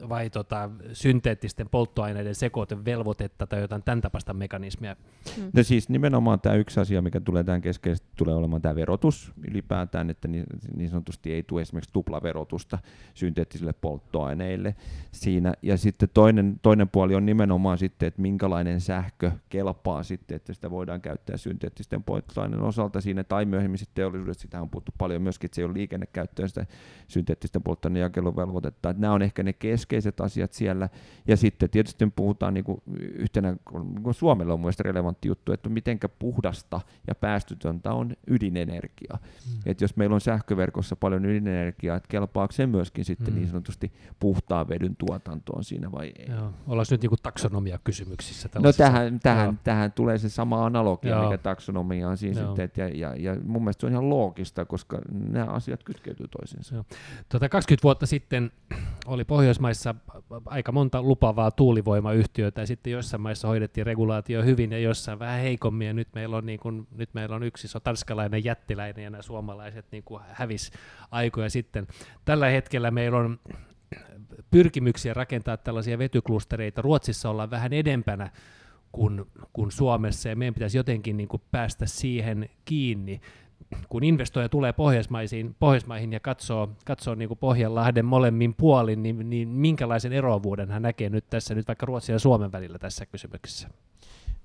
vai 0.10 0.30
tota, 0.30 0.70
synteettisten 0.94 1.70
polttoaineiden 1.70 2.36
sekoitevelvoitetta 2.36 3.48
tai 3.48 3.62
jotain 3.62 3.84
tämän 3.84 4.02
tapaista 4.02 4.34
mekanismia? 4.34 4.96
Hmm. 5.38 5.50
No 5.54 5.64
siis 5.64 5.90
nimenomaan 5.90 6.40
tämä 6.40 6.56
yksi 6.56 6.80
asia, 6.80 7.02
mikä 7.02 7.20
tulee 7.20 7.44
tämän 7.44 7.62
keskeisesti, 7.62 8.08
tulee 8.18 8.36
olemaan 8.36 8.62
tämä 8.62 8.76
verotus 8.76 9.32
ylipäätään, 9.50 10.10
että 10.10 10.28
niin, 10.28 10.46
niin 10.76 10.90
sanotusti 10.90 11.34
ei 11.34 11.44
tule 11.44 11.62
esimerkiksi 11.62 11.94
tuplaverotusta 11.94 12.80
synteettisille 13.14 13.74
polttoaineille 13.74 14.76
siinä. 15.12 15.54
Ja 15.62 15.78
sitten 15.78 16.10
toinen, 16.14 16.60
toinen 16.62 16.90
puoli 16.90 17.16
on 17.16 17.26
nimenomaan 17.26 17.78
sitten, 17.78 18.08
että 18.08 18.22
minkälainen 18.22 18.82
sähkö 18.82 19.32
kelpaa 19.50 20.04
sitten, 20.04 20.36
että 20.36 20.54
sitä 20.54 20.72
voidaan 20.72 21.02
käyttää 21.02 21.38
synteettisten 21.38 22.04
polttoaineiden 22.04 22.66
osalta 22.66 23.02
siinä, 23.02 23.24
tai 23.24 23.46
myöhemmin 23.46 23.78
sitten 23.78 23.96
teollisuudessa, 23.96 24.42
sitä 24.42 24.62
on 24.62 24.70
puhuttu 24.70 24.92
paljon 24.98 25.22
myöskin, 25.22 25.48
että 25.48 25.56
se 25.56 25.62
ei 25.62 25.66
ole 25.66 25.74
liikennekäyttöön 25.74 26.50
sitä 26.50 26.66
synteettisten 27.08 27.64
polttoaineiden 27.64 28.06
jakeluvelvoitetta. 28.06 28.90
Että 28.90 29.02
nämä 29.02 29.14
on 29.14 29.22
ehkä 29.22 29.44
ne 29.44 29.54
keskeiset 29.76 30.22
asiat 30.22 30.54
siellä. 30.54 30.90
Ja 31.28 31.38
sitten 31.38 31.70
tietysti 31.70 32.12
puhutaan 32.16 32.54
niin 32.54 32.64
kuin 32.64 32.82
yhtenä, 32.98 33.52
niin 33.52 34.04
kuin 34.04 34.14
Suomelle 34.14 34.54
on 34.54 34.60
mielestäni 34.60 34.88
relevantti 34.88 35.28
juttu, 35.28 35.52
että 35.52 35.70
miten 35.70 36.00
puhdasta 36.20 36.82
ja 37.08 37.16
päästötöntä 37.16 37.94
on 37.94 38.14
ydinenergia. 38.28 39.14
Mm. 39.14 39.60
Että 39.66 39.84
jos 39.84 39.96
meillä 39.96 40.14
on 40.14 40.22
sähköverkossa 40.22 40.96
paljon 40.96 41.26
ydinenergiaa, 41.26 41.98
että 41.98 42.08
kelpaako 42.08 42.52
se 42.52 42.68
myöskin 42.68 43.06
sitten 43.06 43.34
mm. 43.34 43.36
niin 43.36 43.48
sanotusti 43.48 43.94
puhtaan 44.20 44.70
vedyn 44.70 44.96
tuotantoon 44.96 45.64
siinä 45.64 45.92
vai 45.92 46.14
ei? 46.20 46.28
Joo. 46.30 46.54
Ollaan 46.68 46.86
nyt 46.92 47.02
niin 47.02 47.12
taksonomia 47.24 47.80
kysymyksissä. 47.84 48.50
No 48.60 48.74
tähän, 48.74 49.20
tähän, 49.20 49.60
tähän 49.64 49.92
tulee 49.92 50.18
se 50.18 50.30
sama 50.30 50.66
analogia, 50.66 51.16
Joo. 51.16 51.24
mikä 51.24 51.38
taksonomia 51.38 52.10
on 52.10 52.18
siinä 52.18 52.42
sitten, 52.46 52.70
ja, 52.78 52.90
ja, 52.90 53.16
ja 53.16 53.36
mun 53.44 53.62
mielestä 53.62 53.82
se 53.82 53.86
on 53.86 53.92
ihan 53.92 54.10
loogista, 54.10 54.66
koska 54.66 55.00
nämä 55.12 55.46
asiat 55.46 55.84
kytkeytyy 55.84 56.28
toisiinsa. 56.28 56.84
Tuota, 57.30 57.50
20 57.50 57.84
vuotta 57.84 58.06
sitten 58.06 58.52
oli 59.06 59.24
Pohjoismaissa 59.24 59.65
maissa 59.66 59.96
aika 60.46 60.72
monta 60.72 61.02
lupavaa 61.02 61.52
tuulivoimayhtiötä 61.52 62.62
ja 62.62 62.68
sitten 62.68 62.94
joissain 62.94 63.22
maissa 63.22 63.48
hoidettiin 63.48 63.86
regulaatio 63.86 64.44
hyvin 64.44 64.72
ja 64.72 64.80
joissain 64.80 65.20
vähän 65.20 65.40
heikommin 65.40 65.88
ja 65.88 65.94
nyt 65.94 66.08
meillä 66.16 66.38
on, 66.38 66.46
niin 66.46 66.60
kuin, 66.60 66.88
nyt 66.92 67.10
meillä 67.14 67.36
on 67.36 67.44
yksi 67.44 67.68
iso 67.68 67.80
tanskalainen 67.80 68.44
jättiläinen 68.44 69.04
ja 69.04 69.10
nämä 69.10 69.22
suomalaiset 69.22 69.86
niin 69.92 70.04
kuin 70.04 70.22
hävis 70.28 70.72
aikoja 71.12 71.50
sitten. 71.50 71.88
Tällä 72.26 72.50
hetkellä 72.50 72.92
meillä 72.92 73.18
on 73.18 73.40
pyrkimyksiä 74.52 75.14
rakentaa 75.14 75.58
tällaisia 75.58 75.98
vetyklustereita. 75.98 76.82
Ruotsissa 76.82 77.30
ollaan 77.30 77.52
vähän 77.52 77.74
edempänä 77.74 78.30
kuin, 78.92 79.26
kuin 79.54 79.72
Suomessa 79.72 80.30
ja 80.30 80.36
meidän 80.36 80.54
pitäisi 80.54 80.78
jotenkin 80.78 81.18
niin 81.18 81.28
kuin 81.28 81.42
päästä 81.52 81.86
siihen 81.86 82.50
kiinni 82.66 83.22
kun 83.90 84.04
investoija 84.04 84.50
tulee 84.50 84.74
Pohjoismaisiin, 84.74 85.56
Pohjoismaihin 85.60 86.14
ja 86.14 86.20
katsoo, 86.20 86.70
katsoo 86.86 87.16
niin 87.16 87.28
kuin 87.28 87.38
Pohjanlahden 87.38 88.06
molemmin 88.06 88.54
puolin, 88.54 89.04
niin, 89.04 89.30
niin 89.30 89.48
minkälaisen 89.48 90.14
eroavuuden 90.14 90.72
hän 90.72 90.82
näkee 90.82 91.10
nyt 91.10 91.26
tässä 91.30 91.56
nyt 91.56 91.68
vaikka 91.68 91.86
Ruotsin 91.86 92.14
ja 92.14 92.20
Suomen 92.20 92.52
välillä 92.52 92.80
tässä 92.80 93.06
kysymyksessä? 93.06 93.70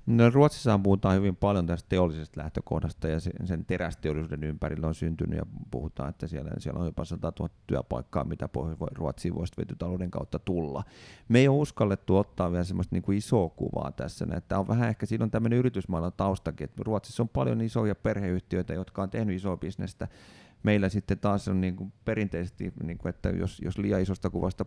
No 0.06 0.30
Ruotsissa 0.30 0.80
puhutaan 0.82 1.16
hyvin 1.16 1.36
paljon 1.36 1.66
tästä 1.66 1.88
teollisesta 1.88 2.40
lähtökohdasta 2.40 3.08
ja 3.08 3.20
sen 3.20 3.64
terästeollisuuden 3.66 4.44
ympärillä 4.44 4.86
on 4.86 4.94
syntynyt 4.94 5.38
ja 5.38 5.46
puhutaan, 5.70 6.08
että 6.08 6.26
siellä, 6.26 6.50
siellä 6.58 6.80
on 6.80 6.86
jopa 6.86 7.04
100 7.04 7.32
000 7.38 7.54
työpaikkaa, 7.66 8.24
mitä 8.24 8.48
Ruotsiin 8.94 9.34
voisi 9.34 9.52
vetytalouden 9.58 10.10
kautta 10.10 10.38
tulla. 10.38 10.84
Me 11.28 11.38
ei 11.38 11.48
ole 11.48 11.58
uskallettu 11.58 12.16
ottaa 12.16 12.52
vielä 12.52 12.64
semmoista 12.64 12.94
niin 12.96 13.02
kuin 13.02 13.18
isoa 13.18 13.48
kuvaa 13.48 13.92
tässä. 13.92 14.26
Tämä 14.48 14.58
on 14.58 14.68
vähän 14.68 14.88
ehkä, 14.88 15.06
siinä 15.06 15.24
on 15.24 15.30
tämmöinen 15.30 15.58
yritysmaailman 15.58 16.12
taustakin, 16.16 16.64
että 16.64 16.82
Ruotsissa 16.86 17.22
on 17.22 17.28
paljon 17.28 17.60
isoja 17.60 17.94
perheyhtiöitä, 17.94 18.74
jotka 18.74 19.02
on 19.02 19.10
tehnyt 19.10 19.36
isoa 19.36 19.56
bisnestä 19.56 20.08
meillä 20.62 20.88
sitten 20.88 21.18
taas 21.18 21.48
on 21.48 21.60
niin 21.60 21.76
kuin 21.76 21.92
perinteisesti, 22.04 22.72
niin 22.82 22.98
kuin, 22.98 23.10
että 23.10 23.28
jos, 23.28 23.60
jos 23.64 23.78
liian 23.78 24.02
isosta 24.02 24.30
kuvasta 24.30 24.64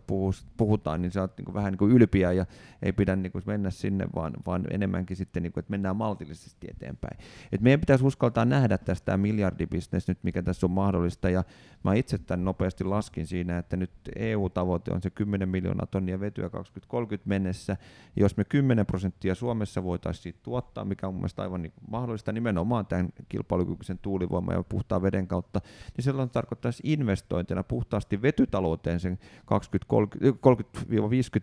puhutaan, 0.56 1.02
niin 1.02 1.12
sä 1.12 1.20
oot 1.20 1.36
niin 1.38 1.44
kuin 1.44 1.54
vähän 1.54 1.72
niin 1.72 1.78
kuin 1.78 1.92
ylpiä 1.92 2.32
ja 2.32 2.46
ei 2.82 2.92
pidä 2.92 3.16
niin 3.16 3.32
kuin 3.32 3.44
mennä 3.46 3.70
sinne, 3.70 4.06
vaan, 4.14 4.32
vaan 4.46 4.64
enemmänkin 4.70 5.16
sitten, 5.16 5.42
niin 5.42 5.52
kuin, 5.52 5.62
että 5.62 5.70
mennään 5.70 5.96
maltillisesti 5.96 6.66
eteenpäin. 6.70 7.18
Et 7.52 7.60
meidän 7.60 7.80
pitäisi 7.80 8.04
uskaltaa 8.04 8.44
nähdä 8.44 8.78
tästä 8.78 9.04
tämä 9.04 9.16
miljardibisnes 9.16 10.08
nyt, 10.08 10.18
mikä 10.22 10.42
tässä 10.42 10.66
on 10.66 10.70
mahdollista, 10.70 11.30
ja 11.30 11.44
mä 11.84 11.94
itse 11.94 12.18
tämän 12.18 12.44
nopeasti 12.44 12.84
laskin 12.84 13.26
siinä, 13.26 13.58
että 13.58 13.76
nyt 13.76 13.90
EU-tavoite 14.16 14.92
on 14.92 15.02
se 15.02 15.10
10 15.10 15.48
miljoonaa 15.48 15.86
tonnia 15.86 16.20
vetyä 16.20 16.50
2030 16.50 17.28
mennessä, 17.28 17.76
jos 18.16 18.36
me 18.36 18.44
10 18.44 18.86
prosenttia 18.86 19.34
Suomessa 19.34 19.82
voitaisiin 19.82 20.34
tuottaa, 20.42 20.84
mikä 20.84 21.06
on 21.06 21.14
mun 21.14 21.20
mielestä 21.20 21.42
aivan 21.42 21.62
niin 21.62 21.72
mahdollista 21.88 22.32
nimenomaan 22.32 22.86
tämän 22.86 23.08
kilpailukykyisen 23.28 23.98
tuulivoiman 23.98 24.56
ja 24.56 24.62
puhtaan 24.62 25.02
veden 25.02 25.28
kautta, 25.28 25.60
niin 25.96 26.04
silloin 26.04 26.30
tarkoittaisi 26.30 26.82
investointina 26.86 27.62
puhtaasti 27.62 28.22
vetytalouteen 28.22 29.00
sen 29.00 29.18
20-50 29.18 29.18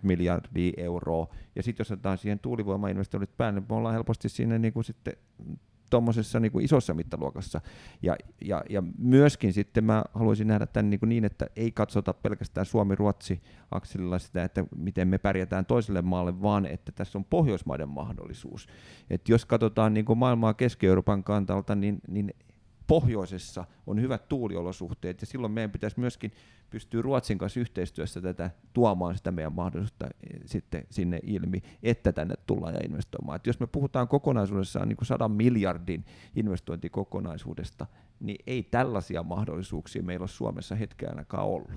miljardia 0.03 0.73
euroa, 0.77 1.27
ja 1.55 1.63
sitten 1.63 1.81
jos 1.81 1.91
otetaan 1.91 2.17
siihen 2.17 2.39
tuulivoimainvestoinnit 2.39 3.37
päälle, 3.37 3.59
niin 3.59 3.67
me 3.69 3.75
ollaan 3.75 3.93
helposti 3.93 4.29
siinä 4.29 4.57
niin 4.57 4.73
kuin 4.73 4.83
sitten 4.83 5.13
tuommoisessa 5.91 6.39
niin 6.39 6.51
kuin 6.51 6.65
isossa 6.65 6.93
mittaluokassa. 6.93 7.61
Ja, 8.01 8.15
ja, 8.45 8.63
ja 8.69 8.83
myöskin 8.97 9.53
sitten 9.53 9.83
mä 9.83 10.03
haluaisin 10.13 10.47
nähdä 10.47 10.65
tämän 10.65 10.89
niin, 10.89 10.99
kuin 10.99 11.09
niin 11.09 11.25
että 11.25 11.47
ei 11.55 11.71
katsota 11.71 12.13
pelkästään 12.13 12.65
Suomi-Ruotsi-akselilla 12.65 14.19
sitä, 14.19 14.43
että 14.43 14.65
miten 14.75 15.07
me 15.07 15.17
pärjätään 15.17 15.65
toiselle 15.65 16.01
maalle, 16.01 16.41
vaan 16.41 16.65
että 16.65 16.91
tässä 16.91 17.17
on 17.17 17.25
Pohjoismaiden 17.25 17.89
mahdollisuus. 17.89 18.67
Et 19.09 19.29
jos 19.29 19.45
katsotaan 19.45 19.93
niin 19.93 20.05
kuin 20.05 20.19
maailmaa 20.19 20.53
Keski-Euroopan 20.53 21.23
kantalta, 21.23 21.75
niin, 21.75 22.01
niin 22.07 22.33
pohjoisessa 22.91 23.65
on 23.87 24.01
hyvät 24.01 24.29
tuuliolosuhteet, 24.29 25.21
ja 25.21 25.27
silloin 25.27 25.53
meidän 25.53 25.71
pitäisi 25.71 25.99
myöskin 25.99 26.31
pystyä 26.69 27.01
Ruotsin 27.01 27.37
kanssa 27.37 27.59
yhteistyössä 27.59 28.21
tätä 28.21 28.51
tuomaan 28.73 29.17
sitä 29.17 29.31
meidän 29.31 29.53
mahdollisuutta 29.53 30.05
eh, 30.05 30.39
sitten 30.45 30.83
sinne 30.89 31.19
ilmi, 31.23 31.61
että 31.83 32.11
tänne 32.11 32.35
tullaan 32.47 32.73
ja 32.73 32.79
investoimaan. 32.85 33.35
Et 33.35 33.47
jos 33.47 33.59
me 33.59 33.67
puhutaan 33.67 34.07
kokonaisuudessaan 34.07 34.87
niin 34.87 34.97
kuin 34.97 35.07
100 35.07 35.29
miljardin 35.29 36.05
investointikokonaisuudesta, 36.35 37.85
niin 38.19 38.37
ei 38.47 38.63
tällaisia 38.63 39.23
mahdollisuuksia 39.23 40.03
meillä 40.03 40.23
ole 40.23 40.29
Suomessa 40.29 40.75
hetkeä 40.75 41.09
ainakaan 41.09 41.47
ollut. 41.47 41.71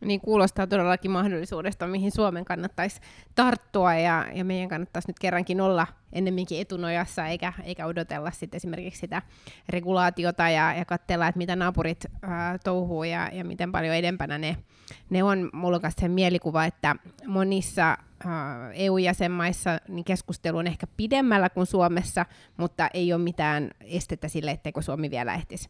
Niin 0.00 0.20
kuulostaa 0.20 0.66
todellakin 0.66 1.10
mahdollisuudesta, 1.10 1.86
mihin 1.86 2.12
Suomen 2.12 2.44
kannattaisi 2.44 3.00
tarttua 3.34 3.94
ja, 3.94 4.26
ja 4.34 4.44
meidän 4.44 4.68
kannattaisi 4.68 5.08
nyt 5.08 5.18
kerrankin 5.18 5.60
olla 5.60 5.86
ennemminkin 6.12 6.60
etunojassa 6.60 7.26
eikä, 7.26 7.52
eikä 7.64 7.86
odotella 7.86 8.30
sit 8.30 8.54
esimerkiksi 8.54 9.00
sitä 9.00 9.22
regulaatiota 9.68 10.48
ja, 10.48 10.74
ja 10.74 10.84
katsella, 10.84 11.28
että 11.28 11.38
mitä 11.38 11.56
naapurit 11.56 12.06
ää, 12.22 12.58
touhuu 12.58 13.04
ja, 13.04 13.30
ja 13.32 13.44
miten 13.44 13.72
paljon 13.72 13.94
edempänä 13.94 14.38
ne, 14.38 14.56
ne 15.10 15.22
on. 15.22 15.50
Mulla 15.52 15.80
on 16.02 16.10
mielikuva, 16.10 16.64
että 16.64 16.96
monissa 17.26 17.98
EU-jäsenmaissa 18.74 19.80
niin 19.88 20.04
keskustelu 20.04 20.58
on 20.58 20.66
ehkä 20.66 20.86
pidemmällä 20.96 21.50
kuin 21.50 21.66
Suomessa, 21.66 22.26
mutta 22.56 22.88
ei 22.94 23.12
ole 23.12 23.22
mitään 23.22 23.70
estettä 23.80 24.28
sille, 24.28 24.50
etteikö 24.50 24.82
Suomi 24.82 25.10
vielä 25.10 25.34
ehtisi, 25.34 25.68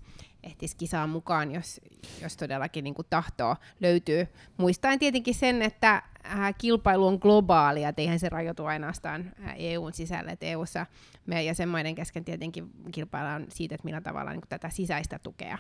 ehtisi 0.49 0.77
kisaan 0.77 1.11
mukaan, 1.11 1.53
jos, 1.53 1.81
jos 2.23 2.37
todellakin 2.37 2.85
niin 2.85 2.95
kuin 2.95 3.07
tahtoo 3.11 3.57
löytyy. 3.81 4.29
Muistaen 4.57 4.99
tietenkin 4.99 5.35
sen, 5.35 5.63
että 5.63 6.03
kilpailu 6.59 7.07
on 7.07 7.19
globaalia, 7.21 7.89
että 7.89 8.03
eihän 8.03 8.19
se 8.19 8.29
rajoitu 8.29 8.65
ainoastaan 8.65 9.33
äh, 9.45 9.55
EUn 9.59 9.93
sisälle, 9.93 10.31
että 10.31 10.47
EUssa 10.47 10.87
meidän 11.27 11.45
jäsenmaiden 11.45 11.95
kesken 11.95 12.25
tietenkin 12.25 12.71
kilpaillaan 12.93 13.47
siitä, 13.49 13.75
että 13.75 13.85
millä 13.85 14.01
tavalla 14.01 14.31
niin 14.31 14.41
tätä 14.49 14.71
sisäistä 14.71 15.19
tukea 15.23 15.59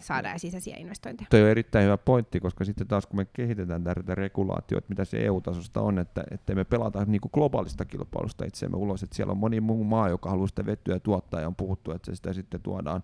saadaan 0.00 0.34
ja 0.34 0.38
sisäisiä 0.38 0.76
investointeja. 0.76 1.26
Tuo 1.30 1.40
on 1.40 1.46
erittäin 1.46 1.84
hyvä 1.84 1.96
pointti, 1.96 2.40
koska 2.40 2.64
sitten 2.64 2.86
taas 2.86 3.06
kun 3.06 3.16
me 3.16 3.24
kehitetään 3.24 3.84
tätä 3.84 4.14
regulaatioita, 4.14 4.86
mitä 4.88 5.04
se 5.04 5.24
EU-tasosta 5.24 5.80
on, 5.80 5.98
että, 5.98 6.24
että 6.30 6.54
me 6.54 6.64
pelata 6.64 7.04
niin 7.04 7.20
kuin 7.20 7.30
globaalista 7.34 7.84
kilpailusta 7.84 8.44
itseämme 8.44 8.76
ulos, 8.76 9.02
että 9.02 9.16
siellä 9.16 9.30
on 9.30 9.38
moni 9.38 9.60
muu 9.60 9.84
maa, 9.84 10.08
joka 10.08 10.30
haluaa 10.30 10.46
sitä 10.46 10.66
vettyä 10.66 11.00
tuottaa 11.00 11.40
ja 11.40 11.46
on 11.46 11.56
puhuttu, 11.56 11.92
että 11.92 12.14
sitä 12.14 12.32
sitten 12.32 12.60
tuodaan 12.62 13.02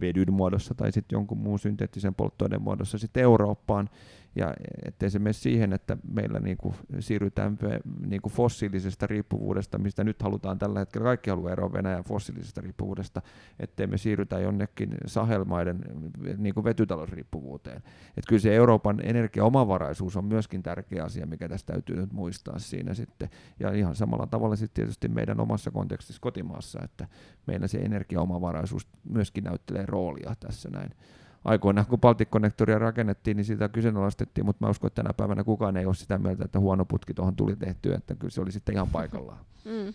vedyn 0.00 0.32
muodossa 0.32 0.74
tai 0.74 0.92
sitten 0.92 1.16
jonkun 1.16 1.38
muun 1.38 1.58
synteettisen 1.58 2.14
polttoaineen 2.14 2.62
muodossa 2.62 2.98
sitten 2.98 3.22
Eurooppaan, 3.22 3.90
ja 4.38 4.54
ettei 4.84 5.10
se 5.10 5.18
mene 5.18 5.32
siihen, 5.32 5.72
että 5.72 5.96
meillä 6.12 6.40
niinku 6.40 6.74
siirrytään 6.98 7.58
niinku 8.06 8.28
fossiilisesta 8.28 9.06
riippuvuudesta, 9.06 9.78
mistä 9.78 10.04
nyt 10.04 10.22
halutaan 10.22 10.58
tällä 10.58 10.78
hetkellä, 10.78 11.04
kaikki 11.04 11.30
haluaa 11.30 11.52
eroa 11.52 11.72
Venäjän 11.72 12.04
fossiilisesta 12.04 12.60
riippuvuudesta, 12.60 13.22
ettei 13.60 13.86
me 13.86 13.98
siirrytä 13.98 14.38
jonnekin 14.38 14.94
sahelmaiden 15.06 15.80
niinku 16.36 16.64
vetytalousriippuvuuteen. 16.64 17.82
Et 18.16 18.24
kyllä 18.28 18.40
se 18.40 18.54
Euroopan 18.54 19.00
energiaomavaraisuus 19.02 20.16
on 20.16 20.24
myöskin 20.24 20.62
tärkeä 20.62 21.04
asia, 21.04 21.26
mikä 21.26 21.48
tästä 21.48 21.72
täytyy 21.72 21.96
nyt 21.96 22.12
muistaa 22.12 22.58
siinä 22.58 22.94
sitten. 22.94 23.30
Ja 23.60 23.72
ihan 23.72 23.96
samalla 23.96 24.26
tavalla 24.26 24.56
sitten 24.56 24.74
tietysti 24.74 25.08
meidän 25.08 25.40
omassa 25.40 25.70
kontekstissa 25.70 26.20
kotimaassa, 26.20 26.80
että 26.84 27.06
meillä 27.46 27.66
se 27.66 27.78
energiaomavaraisuus 27.78 28.88
myöskin 29.04 29.44
näyttelee 29.44 29.86
roolia 29.86 30.34
tässä 30.40 30.70
näin 30.70 30.90
aikoinaan, 31.48 31.86
kun 31.86 32.00
Baltic-konnektoria 32.00 32.78
rakennettiin, 32.78 33.36
niin 33.36 33.44
sitä 33.44 33.68
kyseenalaistettiin, 33.68 34.44
mutta 34.44 34.64
mä 34.64 34.70
uskon, 34.70 34.88
että 34.88 35.02
tänä 35.02 35.14
päivänä 35.14 35.44
kukaan 35.44 35.76
ei 35.76 35.86
ole 35.86 35.94
sitä 35.94 36.18
mieltä, 36.18 36.44
että 36.44 36.58
huono 36.58 36.84
putki 36.84 37.14
tuohon 37.14 37.36
tuli 37.36 37.56
tehty, 37.56 37.94
että 37.94 38.14
kyllä 38.14 38.30
se 38.30 38.40
oli 38.40 38.52
sitten 38.52 38.74
ihan 38.74 38.88
paikallaan. 38.88 39.38
Mm. 39.64 39.94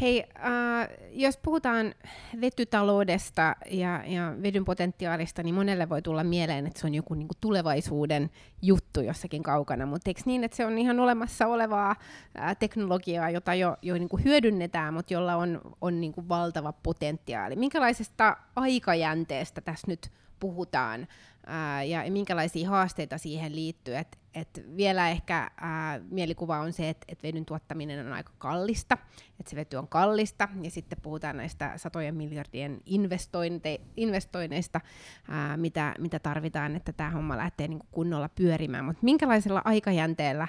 Hei, 0.00 0.24
äh, 0.36 0.88
jos 1.10 1.36
puhutaan 1.36 1.94
vetytaloudesta 2.40 3.56
ja, 3.70 4.02
ja 4.06 4.34
vedyn 4.42 4.64
potentiaalista, 4.64 5.42
niin 5.42 5.54
monelle 5.54 5.88
voi 5.88 6.02
tulla 6.02 6.24
mieleen, 6.24 6.66
että 6.66 6.80
se 6.80 6.86
on 6.86 6.94
joku 6.94 7.14
niin 7.14 7.28
kuin 7.28 7.38
tulevaisuuden 7.40 8.30
juttu 8.62 9.00
jossakin 9.00 9.42
kaukana, 9.42 9.86
mutta 9.86 10.10
eikö 10.10 10.20
niin, 10.24 10.44
että 10.44 10.56
se 10.56 10.66
on 10.66 10.78
ihan 10.78 11.00
olemassa 11.00 11.46
olevaa 11.46 11.96
äh, 12.38 12.56
teknologiaa, 12.56 13.30
jota 13.30 13.54
jo, 13.54 13.76
jo 13.82 13.94
niin 13.94 14.08
kuin 14.08 14.24
hyödynnetään, 14.24 14.94
mutta 14.94 15.12
jolla 15.12 15.36
on, 15.36 15.60
on 15.80 16.00
niin 16.00 16.12
kuin 16.12 16.28
valtava 16.28 16.72
potentiaali. 16.72 17.56
Minkälaisesta 17.56 18.36
aikajänteestä 18.56 19.60
tässä 19.60 19.86
nyt 19.86 20.10
puhutaan 20.40 21.08
ää, 21.46 21.84
ja 21.84 22.10
minkälaisia 22.10 22.68
haasteita 22.68 23.18
siihen 23.18 23.54
liittyy. 23.54 23.96
Et, 23.96 24.18
et 24.34 24.64
vielä 24.76 25.08
ehkä 25.08 25.50
ää, 25.60 26.00
mielikuva 26.10 26.58
on 26.58 26.72
se, 26.72 26.88
että 26.88 27.04
et 27.08 27.22
vedyn 27.22 27.44
tuottaminen 27.44 28.06
on 28.06 28.12
aika 28.12 28.32
kallista, 28.38 28.98
että 29.40 29.50
se 29.50 29.56
vety 29.56 29.76
on 29.76 29.88
kallista, 29.88 30.48
ja 30.62 30.70
sitten 30.70 30.98
puhutaan 31.02 31.36
näistä 31.36 31.72
satojen 31.76 32.14
miljardien 32.14 32.80
investointe- 32.86 33.80
investoinneista, 33.96 34.80
ää, 35.28 35.56
mitä, 35.56 35.94
mitä 35.98 36.18
tarvitaan, 36.18 36.76
että 36.76 36.92
tämä 36.92 37.10
homma 37.10 37.36
lähtee 37.36 37.68
niinku 37.68 37.86
kunnolla 37.90 38.28
pyörimään. 38.28 38.84
Mutta 38.84 39.04
minkälaisella 39.04 39.62
aikajänteellä 39.64 40.48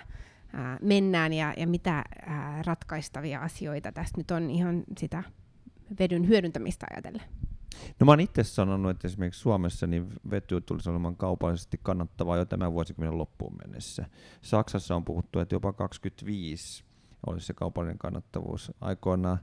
ää, 0.54 0.78
mennään 0.82 1.34
ja, 1.34 1.54
ja 1.58 1.67
mitä 1.67 2.04
ää, 2.25 2.62
ratkaistavia 2.65 3.39
asioita 3.39 3.91
tästä 3.91 4.17
nyt 4.17 4.32
on 4.32 4.49
ihan 4.49 4.84
sitä 4.97 5.23
vedyn 5.99 6.28
hyödyntämistä 6.28 6.86
ajatellen? 6.91 7.48
No 7.99 8.05
mä 8.05 8.12
oon 8.12 8.19
itse 8.19 8.43
sanonut, 8.43 8.91
että 8.91 9.08
esimerkiksi 9.08 9.41
Suomessa 9.41 9.88
niin 9.88 10.13
vety 10.29 10.62
tulisi 10.62 10.89
olemaan 10.89 11.15
kaupallisesti 11.15 11.79
kannattavaa 11.84 12.38
jo 12.38 12.45
tämän 12.45 12.73
vuosikymmenen 12.73 13.17
loppuun 13.17 13.58
mennessä. 13.63 14.05
Saksassa 14.41 14.95
on 14.95 15.05
puhuttu, 15.05 15.39
että 15.39 15.55
jopa 15.55 15.73
25 15.73 16.84
olisi 17.27 17.45
se 17.47 17.53
kaupallinen 17.53 17.97
kannattavuus. 17.97 18.71
Aikoinaan 18.82 19.39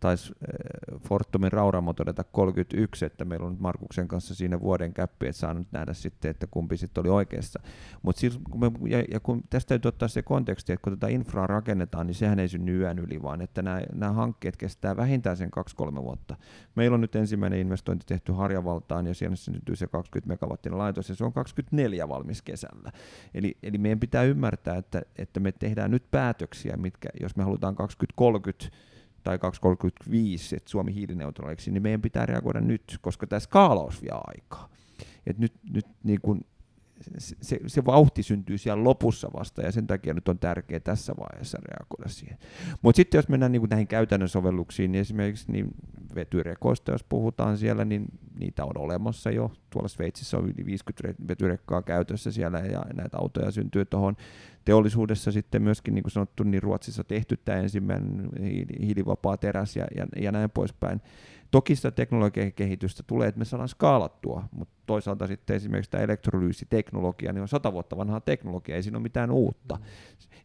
taisi 0.00 0.32
eh, 0.42 1.00
Fortumin 1.00 1.52
Rauramo 1.52 1.92
todeta 1.92 2.24
31, 2.24 3.04
että 3.04 3.24
meillä 3.24 3.46
on 3.46 3.52
nyt 3.52 3.60
Markuksen 3.60 4.08
kanssa 4.08 4.34
siinä 4.34 4.60
vuoden 4.60 4.94
käppi, 4.94 5.26
että 5.26 5.40
saa 5.40 5.54
nyt 5.54 5.68
nähdä 5.72 5.94
sitten, 5.94 6.30
että 6.30 6.46
kumpi 6.50 6.76
sitten 6.76 7.00
oli 7.00 7.08
oikeassa. 7.08 7.60
Mutta 8.02 8.20
kun 8.50 8.60
me, 8.60 8.70
ja, 8.88 9.04
ja, 9.12 9.20
kun 9.20 9.42
tästä 9.50 9.68
täytyy 9.68 9.88
ottaa 9.88 10.08
se 10.08 10.22
konteksti, 10.22 10.72
että 10.72 10.84
kun 10.84 10.92
tätä 10.98 11.08
infraa 11.08 11.46
rakennetaan, 11.46 12.06
niin 12.06 12.14
sehän 12.14 12.38
ei 12.38 12.48
synny 12.48 12.78
yön 12.78 12.98
yli, 12.98 13.22
vaan 13.22 13.40
että 13.40 13.62
nämä, 13.62 13.80
nämä 13.94 14.12
hankkeet 14.12 14.56
kestää 14.56 14.96
vähintään 14.96 15.36
sen 15.36 15.50
2-3 15.82 16.02
vuotta. 16.02 16.36
Meillä 16.74 16.94
on 16.94 17.00
nyt 17.00 17.16
ensimmäinen 17.16 17.58
investointi 17.58 18.06
tehty 18.06 18.32
Harjavaltaan, 18.32 19.06
ja 19.06 19.14
siellä 19.14 19.36
syntyy 19.36 19.76
se 19.76 19.86
20 19.86 20.28
megawattinen 20.28 20.78
laitos, 20.78 21.08
ja 21.08 21.14
se 21.14 21.24
on 21.24 21.32
24 21.32 22.08
valmis 22.08 22.42
kesällä. 22.42 22.92
Eli, 23.34 23.56
eli 23.62 23.78
meidän 23.78 24.00
pitää 24.00 24.22
ymmärtää, 24.22 24.76
että, 24.76 25.02
että 25.16 25.40
me 25.40 25.52
tehdään 25.52 25.90
nyt 25.90 26.10
päätöksiä, 26.10 26.76
mitkä, 26.76 27.08
jos 27.20 27.36
me 27.36 27.44
halutaan 27.44 27.76
2030 27.76 28.76
tai 29.28 29.38
2035, 29.38 30.56
että 30.56 30.70
Suomi 30.70 30.94
hiilineutraaliksi, 30.94 31.70
niin 31.70 31.82
meidän 31.82 32.02
pitää 32.02 32.26
reagoida 32.26 32.60
nyt, 32.60 32.98
koska 33.00 33.26
tämä 33.26 33.40
skaalaus 33.40 34.02
vie 34.02 34.10
aikaa. 34.12 34.68
Et 35.26 35.38
nyt, 35.38 35.52
nyt 35.72 35.86
niin 36.02 36.20
kun 36.22 36.40
se, 37.18 37.60
se 37.66 37.84
vauhti 37.84 38.22
syntyy 38.22 38.58
siellä 38.58 38.84
lopussa 38.84 39.30
vasta, 39.34 39.62
ja 39.62 39.72
sen 39.72 39.86
takia 39.86 40.14
nyt 40.14 40.28
on 40.28 40.38
tärkeää 40.38 40.80
tässä 40.80 41.14
vaiheessa 41.18 41.58
reagoida 41.64 42.08
siihen. 42.08 42.38
Mutta 42.82 42.96
sitten 42.96 43.18
jos 43.18 43.28
mennään 43.28 43.52
niin 43.52 43.62
näihin 43.70 43.86
käytännön 43.86 44.28
sovelluksiin, 44.28 44.92
niin 44.92 45.00
esimerkiksi 45.00 45.52
niin 45.52 45.74
vetyrekoista, 46.14 46.92
jos 46.92 47.04
puhutaan 47.04 47.58
siellä, 47.58 47.84
niin 47.84 48.06
niitä 48.40 48.64
on 48.64 48.78
olemassa 48.78 49.30
jo. 49.30 49.52
Tuolla 49.70 49.88
Sveitsissä 49.88 50.36
on 50.36 50.44
yli 50.44 50.66
50 50.66 51.22
vetyrekkaa 51.28 51.82
käytössä 51.82 52.32
siellä, 52.32 52.58
ja 52.58 52.82
näitä 52.94 53.18
autoja 53.18 53.50
syntyy 53.50 53.84
tuohon 53.84 54.16
teollisuudessa 54.64 55.32
sitten 55.32 55.62
myöskin, 55.62 55.94
niin 55.94 56.02
kuin 56.02 56.12
sanottu, 56.12 56.42
niin 56.42 56.62
Ruotsissa 56.62 57.04
tehty 57.04 57.36
tämä 57.36 57.58
ensimmäinen 57.58 58.28
hiilivapaa 58.80 59.36
teräs 59.36 59.76
ja, 59.76 59.86
ja, 59.96 60.06
ja 60.16 60.32
näin 60.32 60.50
poispäin. 60.50 61.00
Toki 61.50 61.76
sitä 61.76 61.90
teknologian 61.90 62.52
kehitystä 62.52 63.02
tulee, 63.06 63.28
että 63.28 63.38
me 63.38 63.44
saadaan 63.44 63.68
skaalattua, 63.68 64.44
mutta 64.50 64.74
toisaalta 64.86 65.26
sitten 65.26 65.56
esimerkiksi 65.56 65.90
tämä 65.90 66.04
elektrolyysiteknologia 66.04 67.32
niin 67.32 67.42
on 67.42 67.48
sata 67.48 67.72
vuotta 67.72 67.96
vanhaa 67.96 68.20
teknologia, 68.20 68.76
ei 68.76 68.82
siinä 68.82 68.98
ole 68.98 69.02
mitään 69.02 69.30
uutta. 69.30 69.78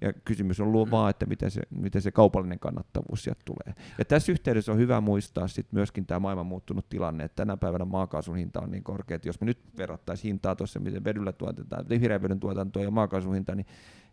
Ja 0.02 0.14
kysymys 0.14 0.60
on 0.60 0.72
luo 0.72 0.92
vaan, 0.92 1.10
että 1.10 1.26
miten 1.26 1.52
se, 1.52 1.62
miten 1.70 2.02
se 2.02 2.12
kaupallinen 2.12 2.60
kannattavuus 2.60 3.24
sieltä 3.24 3.42
tulee. 3.46 3.76
Ja 3.98 4.06
tässä 4.06 4.32
yhteydessä 4.32 4.72
on 4.72 4.78
hyvä 4.78 5.02
muistaa 5.02 5.48
sitten 5.48 5.76
myöskin 5.76 6.06
tämä 6.06 6.20
maailman 6.20 6.46
muuttunut 6.46 6.90
tilanne, 6.90 7.24
että 7.24 7.36
tänä 7.36 7.58
päivänä 7.58 7.86
maakaasun 7.86 8.36
hinta 8.36 8.62
on 8.62 8.72
niin 8.72 8.84
korkea, 8.84 9.16
että 9.16 9.30
jos 9.30 9.42
me 9.42 9.46
nyt 9.46 9.60
verrattaisiin 9.78 10.30
hintaa 10.30 10.56
tuossa, 10.56 10.80
miten 10.80 11.04
vedyllä 11.04 11.32
tuotetaan, 11.32 11.90
vihreän 11.90 12.22
vedyn 12.22 12.40
tuotantoa 12.40 12.84
ja 12.84 12.92
maakaasun 12.92 13.34
hinta, 13.34 13.56
niin 13.56 13.66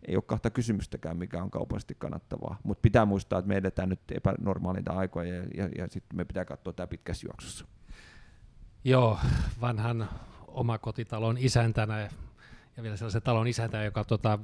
ei 0.08 0.16
ole 0.16 0.22
kahta 0.26 0.50
kysymystäkään, 0.50 1.16
mikä 1.16 1.42
on 1.42 1.50
kaupallisesti 1.50 1.94
kannattavaa. 1.98 2.58
Mutta 2.62 2.82
pitää 2.82 3.04
muistaa, 3.06 3.38
että 3.38 3.48
me 3.48 3.56
edetään 3.56 3.88
nyt 3.88 4.00
epänormaalita 4.12 4.92
aikoja 4.92 5.34
ja, 5.34 5.42
ja, 5.56 5.68
ja 5.78 5.88
sitten 5.90 6.16
me 6.16 6.24
pitää 6.24 6.44
katsoa 6.44 6.72
tämä 6.72 6.86
pitkässä 6.86 7.26
juoksussa. 7.26 7.66
Joo, 8.84 9.18
vanhan 9.60 10.08
omakotitalon 10.48 11.38
isäntänä 11.38 12.00
ja 12.76 12.82
vielä 12.82 12.96
sellaisen 12.96 13.22
talon 13.22 13.48
isäntä, 13.48 13.84
joka 13.84 14.04
tota, 14.04 14.38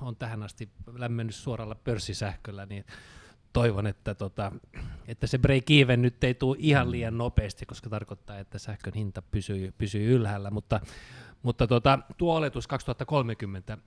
on 0.00 0.16
tähän 0.16 0.42
asti 0.42 0.68
lämmennyt 0.96 1.34
suoralla 1.34 1.74
pörssisähköllä, 1.74 2.66
niin 2.66 2.84
toivon, 3.52 3.86
että, 3.86 4.14
tota, 4.14 4.52
että 5.08 5.26
se 5.26 5.38
break-even 5.38 6.02
nyt 6.02 6.24
ei 6.24 6.34
tule 6.34 6.56
ihan 6.58 6.90
liian 6.90 7.18
nopeasti, 7.18 7.66
koska 7.66 7.90
tarkoittaa, 7.90 8.38
että 8.38 8.58
sähkön 8.58 8.94
hinta 8.94 9.22
pysyy, 9.22 9.74
pysyy 9.78 10.14
ylhäällä, 10.14 10.50
mutta 10.50 10.80
mutta 11.42 11.66
tota, 11.66 11.98
tuo 12.16 12.36
oletus 12.36 12.66
2030, 12.66 13.78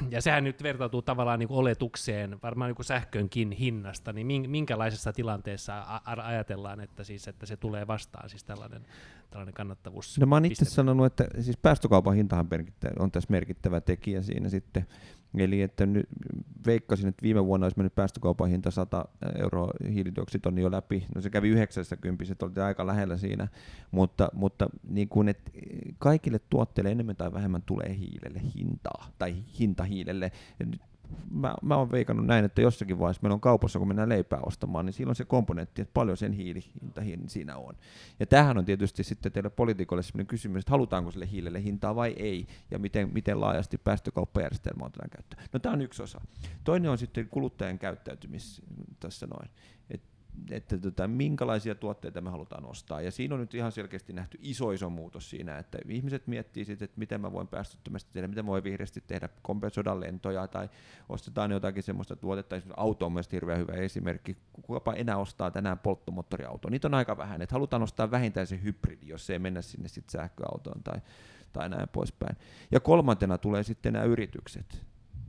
ja 0.10 0.22
sehän 0.22 0.44
nyt 0.44 0.62
vertautuu 0.62 1.02
tavallaan 1.02 1.38
niin 1.38 1.52
oletukseen, 1.52 2.38
varmaan 2.42 2.74
niin 2.78 2.84
sähkönkin 2.84 3.52
hinnasta, 3.52 4.12
niin 4.12 4.50
minkälaisessa 4.50 5.12
tilanteessa 5.12 6.00
ajatellaan, 6.04 6.80
että, 6.80 7.04
siis, 7.04 7.28
että 7.28 7.46
se 7.46 7.56
tulee 7.56 7.86
vastaan, 7.86 8.28
siis 8.28 8.44
tällainen, 8.44 8.86
tällainen 9.30 9.54
kannattavuus? 9.54 10.18
No 10.18 10.26
mä 10.26 10.34
oon 10.34 10.44
itse 10.44 10.64
sanonut, 10.64 11.06
että 11.06 11.26
siis 11.40 11.56
päästökaupan 11.56 12.14
hintahan 12.14 12.48
on 12.98 13.10
tässä 13.10 13.30
merkittävä 13.30 13.80
tekijä 13.80 14.22
siinä 14.22 14.48
sitten, 14.48 14.86
Eli 15.38 15.62
että 15.62 15.86
nyt 15.86 16.06
veikkasin, 16.66 17.08
että 17.08 17.22
viime 17.22 17.46
vuonna 17.46 17.64
olisi 17.64 17.78
mennyt 17.78 17.94
päästökaupan 17.94 18.48
hinta 18.48 18.70
100 18.70 19.04
euroa 19.38 19.70
hiilidioksiditonni 19.92 20.62
jo 20.62 20.70
läpi. 20.70 21.06
No 21.14 21.20
se 21.20 21.30
kävi 21.30 21.48
90, 21.48 22.24
se 22.24 22.34
oli 22.42 22.60
aika 22.62 22.86
lähellä 22.86 23.16
siinä, 23.16 23.48
mutta, 23.90 24.28
mutta 24.32 24.68
niin 24.88 25.08
kuin, 25.08 25.28
että 25.28 25.50
kaikille 25.98 26.40
tuotteille 26.50 26.90
enemmän 26.90 27.16
tai 27.16 27.32
vähemmän 27.32 27.62
tulee 27.62 27.96
hiilelle 27.98 28.40
hintaa, 28.54 29.10
tai 29.18 29.34
hinta 29.58 29.84
hiilelle. 29.84 30.32
Ja 30.60 30.66
nyt 30.66 30.80
mä, 31.30 31.54
mä 31.62 31.76
oon 31.76 31.90
veikannut 31.90 32.26
näin, 32.26 32.44
että 32.44 32.62
jossakin 32.62 32.98
vaiheessa 32.98 33.22
meillä 33.22 33.34
on 33.34 33.40
kaupassa, 33.40 33.78
kun 33.78 33.88
mennään 33.88 34.08
leipää 34.08 34.40
ostamaan, 34.40 34.86
niin 34.86 34.92
silloin 34.92 35.16
se 35.16 35.24
komponentti, 35.24 35.82
että 35.82 35.94
paljon 35.94 36.16
sen 36.16 36.32
hiilihinta 36.32 37.02
siinä 37.26 37.56
on. 37.56 37.74
Ja 38.20 38.26
tämähän 38.26 38.58
on 38.58 38.64
tietysti 38.64 39.02
sitten 39.02 39.32
teille 39.32 39.50
poliitikoille 39.50 40.02
sellainen 40.02 40.26
kysymys, 40.26 40.60
että 40.60 40.70
halutaanko 40.70 41.10
sille 41.10 41.30
hiilelle 41.30 41.62
hintaa 41.62 41.94
vai 41.94 42.14
ei, 42.16 42.46
ja 42.70 42.78
miten, 42.78 43.10
miten 43.12 43.40
laajasti 43.40 43.78
päästökauppajärjestelmä 43.78 44.84
otetaan 44.84 45.10
käyttöön. 45.10 45.48
No 45.52 45.58
tämä 45.58 45.72
on 45.72 45.82
yksi 45.82 46.02
osa. 46.02 46.20
Toinen 46.64 46.90
on 46.90 46.98
sitten 46.98 47.28
kuluttajan 47.28 47.78
käyttäytymis 47.78 48.62
tässä 49.00 49.26
noin. 49.26 49.50
Et 50.50 50.64
että 50.74 50.78
tota, 50.78 51.08
minkälaisia 51.08 51.74
tuotteita 51.74 52.20
me 52.20 52.30
halutaan 52.30 52.66
ostaa. 52.66 53.00
Ja 53.00 53.10
siinä 53.10 53.34
on 53.34 53.40
nyt 53.40 53.54
ihan 53.54 53.72
selkeästi 53.72 54.12
nähty 54.12 54.38
iso 54.42 54.70
iso 54.70 54.90
muutos 54.90 55.30
siinä, 55.30 55.58
että 55.58 55.78
ihmiset 55.88 56.26
miettii 56.26 56.64
sitten, 56.64 56.84
että 56.84 56.98
miten 56.98 57.20
mä 57.20 57.32
voin 57.32 57.48
päästöttömästi 57.48 58.10
tehdä, 58.12 58.28
miten 58.28 58.44
mä 58.44 58.50
voin 58.50 58.64
vihreästi 58.64 59.04
tehdä, 59.06 59.28
kompensoida 59.42 60.00
lentoja 60.00 60.46
tai 60.46 60.68
ostetaan 61.08 61.50
jotakin 61.50 61.82
semmoista 61.82 62.16
tuotetta. 62.16 62.56
Esimerkiksi 62.56 62.80
auto 62.80 63.06
on 63.06 63.12
myös 63.12 63.32
hirveän 63.32 63.58
hyvä 63.58 63.72
esimerkki. 63.72 64.36
Kukapa 64.52 64.92
enää 64.92 65.16
ostaa 65.16 65.50
tänään 65.50 65.78
polttomoottoriauto. 65.78 66.70
Niitä 66.70 66.88
on 66.88 66.94
aika 66.94 67.16
vähän, 67.16 67.42
että 67.42 67.54
halutaan 67.54 67.82
ostaa 67.82 68.10
vähintään 68.10 68.46
se 68.46 68.60
hybridi, 68.62 69.06
jos 69.06 69.30
ei 69.30 69.38
mennä 69.38 69.62
sinne 69.62 69.88
sitten 69.88 70.12
sähköautoon 70.12 70.82
tai, 70.82 71.00
tai 71.52 71.68
näin 71.68 71.88
poispäin. 71.88 72.36
Ja 72.70 72.80
kolmantena 72.80 73.38
tulee 73.38 73.62
sitten 73.62 73.92
nämä 73.92 74.04
yritykset 74.04 74.84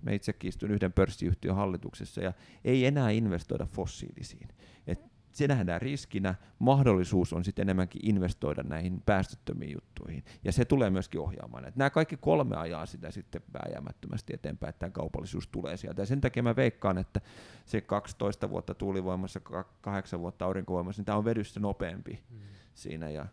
me 0.05 0.15
itsekin 0.15 0.49
istun 0.49 0.71
yhden 0.71 0.93
pörssiyhtiön 0.93 1.55
hallituksessa 1.55 2.21
ja 2.21 2.33
ei 2.63 2.85
enää 2.85 3.09
investoida 3.09 3.65
fossiilisiin. 3.65 4.47
Et 4.87 4.99
se 5.31 5.47
nähdään 5.47 5.81
riskinä, 5.81 6.35
mahdollisuus 6.59 7.33
on 7.33 7.43
sitten 7.43 7.63
enemmänkin 7.63 8.01
investoida 8.05 8.63
näihin 8.63 9.01
päästöttömiin 9.05 9.73
juttuihin. 9.73 10.23
Ja 10.43 10.51
se 10.51 10.65
tulee 10.65 10.89
myöskin 10.89 11.21
ohjaamaan. 11.21 11.65
Että 11.65 11.77
nämä 11.77 11.89
kaikki 11.89 12.17
kolme 12.17 12.55
ajaa 12.55 12.85
sitä 12.85 13.11
sitten 13.11 13.41
vääjäämättömästi 13.53 14.33
eteenpäin, 14.33 14.69
että 14.69 14.79
tämä 14.79 14.89
kaupallisuus 14.89 15.47
tulee 15.47 15.77
sieltä. 15.77 16.01
Ja 16.01 16.05
sen 16.05 16.21
takia 16.21 16.43
mä 16.43 16.55
veikkaan, 16.55 16.97
että 16.97 17.21
se 17.65 17.81
12 17.81 18.49
vuotta 18.49 18.73
tuulivoimassa, 18.73 19.39
8 19.81 20.19
vuotta 20.19 20.45
aurinkovoimassa, 20.45 20.99
niin 20.99 21.05
tämä 21.05 21.17
on 21.17 21.25
vedyssä 21.25 21.59
nopeampi 21.59 22.23
mm. 22.29 22.37
siinä. 22.73 23.09
Ja 23.09 23.25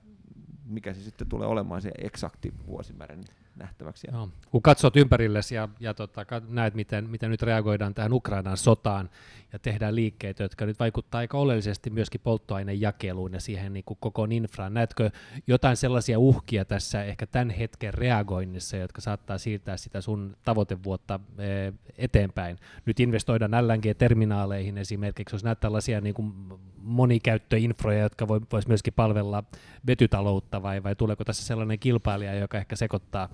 mikä 0.65 0.95
se 0.95 1.03
sitten 1.03 1.29
tulee 1.29 1.49
olemaan 1.49 1.83
se 1.83 1.91
eksakti 1.99 2.55
vuosimäärä, 2.67 3.17
niin 3.17 3.27
nähtäväksi. 3.57 4.07
No, 4.11 4.29
kun 4.51 4.63
katsot 4.63 4.97
ympärillesi 4.97 5.55
ja, 5.55 5.69
ja 5.81 5.95
tota, 5.95 6.25
näet, 6.49 6.75
miten, 6.75 7.11
miten 7.11 7.31
nyt 7.31 7.43
reagoidaan 7.43 7.95
tähän 7.95 8.13
Ukrainan 8.13 8.57
sotaan 8.57 9.11
ja 9.53 9.59
tehdään 9.59 9.95
liikkeitä, 9.95 10.43
jotka 10.43 10.67
nyt 10.67 10.79
vaikuttaa 10.79 11.19
aika 11.19 11.39
oleellisesti 11.39 11.91
myöskin 11.91 12.21
polttoainejakeluun 12.25 13.33
ja 13.33 13.41
siihen 13.41 13.73
niin 13.73 13.85
kuin 13.85 13.99
koko 14.01 14.27
infraan. 14.31 14.75
Näetkö 14.75 15.11
jotain 15.47 15.77
sellaisia 15.77 16.19
uhkia 16.19 16.65
tässä 16.65 17.05
ehkä 17.05 17.27
tämän 17.27 17.51
hetken 17.51 17.95
reagoinnissa, 17.95 18.77
jotka 18.77 19.01
saattaa 19.01 19.39
siirtää 19.39 19.77
sitä 19.77 20.01
sun 20.01 20.37
tavoitevuotta 20.45 21.21
eh, 21.39 21.73
eteenpäin? 21.99 22.59
Nyt 22.87 23.01
investoidaan 23.01 23.69
LNG-terminaaleihin 23.69 24.79
esimerkiksi, 24.79 25.35
jos 25.35 25.45
näet 25.45 25.61
tällaisia 25.61 26.01
niin 26.01 26.15
kuin 26.15 26.33
monikäyttöinfroja, 26.83 28.03
jotka 28.03 28.29
voisivat 28.29 28.69
myöskin 28.69 28.93
palvella 28.93 29.45
vetytaloutta 29.87 30.63
vai, 30.63 30.83
vai 30.83 30.97
tuleeko 30.97 31.25
tässä 31.25 31.45
sellainen 31.45 31.79
kilpailija, 31.79 32.35
joka 32.35 32.59
ehkä 32.59 32.77
sekoittaa 32.77 33.29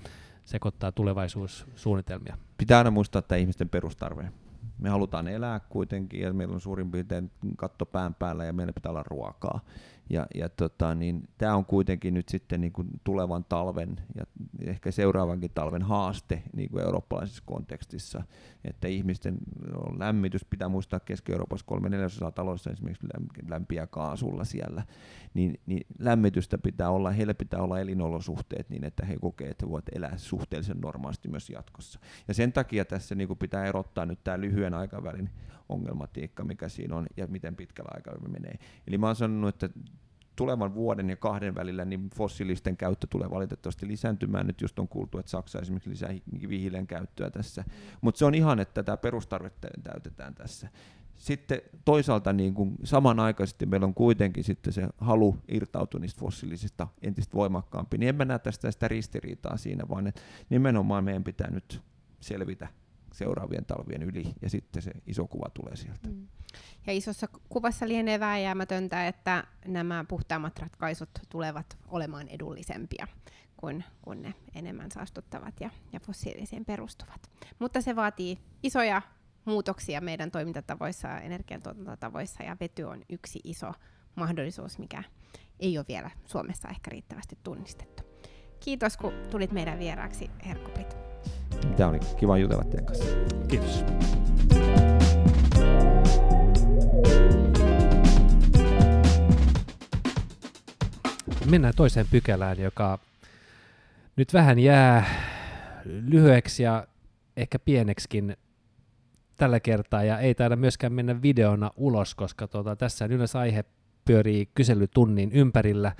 sekoittaa 0.48 0.92
tulevaisuussuunnitelmia. 0.92 2.38
Pitää 2.58 2.78
aina 2.78 2.90
muistaa 2.90 3.18
että 3.18 3.36
ihmisten 3.36 3.68
perustarve. 3.68 4.32
Me 4.78 4.88
halutaan 4.88 5.28
elää 5.28 5.60
kuitenkin 5.60 6.20
ja 6.20 6.32
meillä 6.32 6.54
on 6.54 6.60
suurin 6.60 6.90
piirtein 6.90 7.30
katto 7.56 7.86
pään 7.86 8.14
päällä 8.14 8.44
ja 8.44 8.52
meillä 8.52 8.72
pitää 8.72 8.90
olla 8.90 9.02
ruokaa. 9.02 9.60
Ja, 10.10 10.26
ja 10.34 10.48
tota, 10.48 10.94
niin, 10.94 11.28
tämä 11.38 11.56
on 11.56 11.64
kuitenkin 11.64 12.14
nyt 12.14 12.28
sitten 12.28 12.60
niin 12.60 12.72
kuin 12.72 12.88
tulevan 13.04 13.44
talven 13.48 13.96
ja 14.14 14.24
ehkä 14.60 14.90
seuraavankin 14.90 15.50
talven 15.54 15.82
haaste 15.82 16.42
niin 16.56 16.70
kuin 16.70 16.84
eurooppalaisessa 16.84 17.42
kontekstissa, 17.46 18.22
että 18.64 18.88
ihmisten 18.88 19.38
lämmitys, 19.98 20.44
pitää 20.44 20.68
muistaa 20.68 21.00
Keski-Euroopassa 21.00 21.66
kolme 21.66 21.88
neljäsosaa 21.88 22.32
taloissa 22.32 22.70
esimerkiksi 22.70 23.06
lämpiä 23.48 23.86
kaasulla 23.86 24.44
siellä, 24.44 24.82
niin, 25.34 25.60
niin 25.66 25.86
lämmitystä 25.98 26.58
pitää 26.58 26.90
olla, 26.90 27.10
heillä 27.10 27.34
pitää 27.34 27.62
olla 27.62 27.80
elinolosuhteet 27.80 28.70
niin, 28.70 28.84
että 28.84 29.06
he 29.06 29.16
kokee, 29.20 29.50
että 29.50 29.68
voivat 29.68 29.88
elää 29.92 30.16
suhteellisen 30.16 30.80
normaalisti 30.80 31.28
myös 31.28 31.50
jatkossa. 31.50 32.00
Ja 32.28 32.34
sen 32.34 32.52
takia 32.52 32.84
tässä 32.84 33.14
niin 33.14 33.28
kuin 33.28 33.38
pitää 33.38 33.64
erottaa 33.64 34.06
nyt 34.06 34.24
tämä 34.24 34.40
lyhyen 34.40 34.74
aikavälin 34.74 35.30
ongelmatiikka, 35.68 36.44
mikä 36.44 36.68
siinä 36.68 36.96
on 36.96 37.06
ja 37.16 37.26
miten 37.26 37.56
pitkällä 37.56 37.90
aikavälillä 37.94 38.28
menee. 38.28 38.58
Eli 38.86 38.98
mä 38.98 39.06
oon 39.06 39.16
sanonut, 39.16 39.48
että 39.48 39.80
tulevan 40.36 40.74
vuoden 40.74 41.10
ja 41.10 41.16
kahden 41.16 41.54
välillä 41.54 41.84
niin 41.84 42.10
fossiilisten 42.10 42.76
käyttö 42.76 43.06
tulee 43.10 43.30
valitettavasti 43.30 43.88
lisääntymään. 43.88 44.46
Nyt 44.46 44.60
just 44.60 44.78
on 44.78 44.88
kuultu, 44.88 45.18
että 45.18 45.30
Saksa 45.30 45.58
esimerkiksi 45.58 45.90
lisää 45.90 46.14
vihilen 46.48 46.86
käyttöä 46.86 47.30
tässä. 47.30 47.64
Mutta 48.00 48.18
se 48.18 48.24
on 48.24 48.34
ihan, 48.34 48.60
että 48.60 48.82
tämä 48.82 48.96
perustarve 48.96 49.50
täytetään 49.82 50.34
tässä. 50.34 50.68
Sitten 51.16 51.60
toisaalta 51.84 52.32
niin 52.32 52.54
kuin 52.54 52.74
samanaikaisesti 52.84 53.66
meillä 53.66 53.84
on 53.84 53.94
kuitenkin 53.94 54.44
sitten 54.44 54.72
se 54.72 54.88
halu 54.98 55.36
irtautua 55.48 56.00
niistä 56.00 56.20
fossiilisista 56.20 56.88
entistä 57.02 57.34
voimakkaampi, 57.34 57.98
niin 57.98 58.08
en 58.08 58.14
mä 58.14 58.24
näe 58.24 58.38
tästä 58.38 58.70
sitä 58.70 58.88
ristiriitaa 58.88 59.56
siinä, 59.56 59.88
vaan 59.88 60.06
että 60.06 60.20
nimenomaan 60.50 61.04
meidän 61.04 61.24
pitää 61.24 61.50
nyt 61.50 61.82
selvitä 62.20 62.68
seuraavien 63.18 63.64
talvien 63.64 64.02
yli, 64.02 64.24
ja 64.42 64.50
sitten 64.50 64.82
se 64.82 64.90
iso 65.06 65.26
kuva 65.26 65.50
tulee 65.54 65.76
sieltä. 65.76 66.08
Mm. 66.08 66.28
Ja 66.86 66.92
isossa 66.92 67.26
kuvassa 67.48 67.88
lienee 67.88 68.20
vääjäämätöntä, 68.20 69.06
että 69.06 69.44
nämä 69.66 70.04
puhtaammat 70.08 70.58
ratkaisut 70.58 71.10
tulevat 71.28 71.78
olemaan 71.88 72.28
edullisempia 72.28 73.06
kuin, 73.56 73.84
kuin 74.02 74.22
ne 74.22 74.34
enemmän 74.54 74.90
saastuttavat 74.90 75.54
ja, 75.60 75.70
ja 75.92 76.00
fossiilisiin 76.00 76.64
perustuvat. 76.64 77.30
Mutta 77.58 77.80
se 77.80 77.96
vaatii 77.96 78.38
isoja 78.62 79.02
muutoksia 79.44 80.00
meidän 80.00 80.30
toimintatavoissa 80.30 81.08
ja 81.08 81.20
energiantuotantotavoissa, 81.20 82.42
ja 82.42 82.56
vety 82.60 82.82
on 82.82 83.02
yksi 83.08 83.40
iso 83.44 83.72
mahdollisuus, 84.14 84.78
mikä 84.78 85.02
ei 85.60 85.78
ole 85.78 85.86
vielä 85.88 86.10
Suomessa 86.24 86.68
ehkä 86.68 86.90
riittävästi 86.90 87.38
tunnistettu. 87.42 88.02
Kiitos, 88.60 88.96
kun 88.96 89.12
tulit 89.30 89.52
meidän 89.52 89.78
vieraaksi, 89.78 90.30
Herkupit. 90.46 90.97
Tämä 91.76 91.90
oli 91.90 91.98
kiva 92.16 92.38
jutella 92.38 92.64
teidän 92.64 92.86
kanssa. 92.86 93.04
Kiitos. 93.48 93.84
Mennään 101.50 101.74
toiseen 101.76 102.06
pykälään, 102.10 102.60
joka 102.60 102.98
nyt 104.16 104.34
vähän 104.34 104.58
jää 104.58 105.04
lyhyeksi 105.84 106.62
ja 106.62 106.86
ehkä 107.36 107.58
pieneksikin 107.58 108.36
tällä 109.36 109.60
kertaa, 109.60 110.04
ja 110.04 110.18
ei 110.18 110.34
taida 110.34 110.56
myöskään 110.56 110.92
mennä 110.92 111.22
videona 111.22 111.70
ulos, 111.76 112.14
koska 112.14 112.48
tuota, 112.48 112.76
tässä 112.76 113.04
yleensä 113.04 113.38
aihe 113.38 113.64
pyörii 114.04 114.48
kyselytunnin 114.54 115.32
ympärillä 115.32 115.92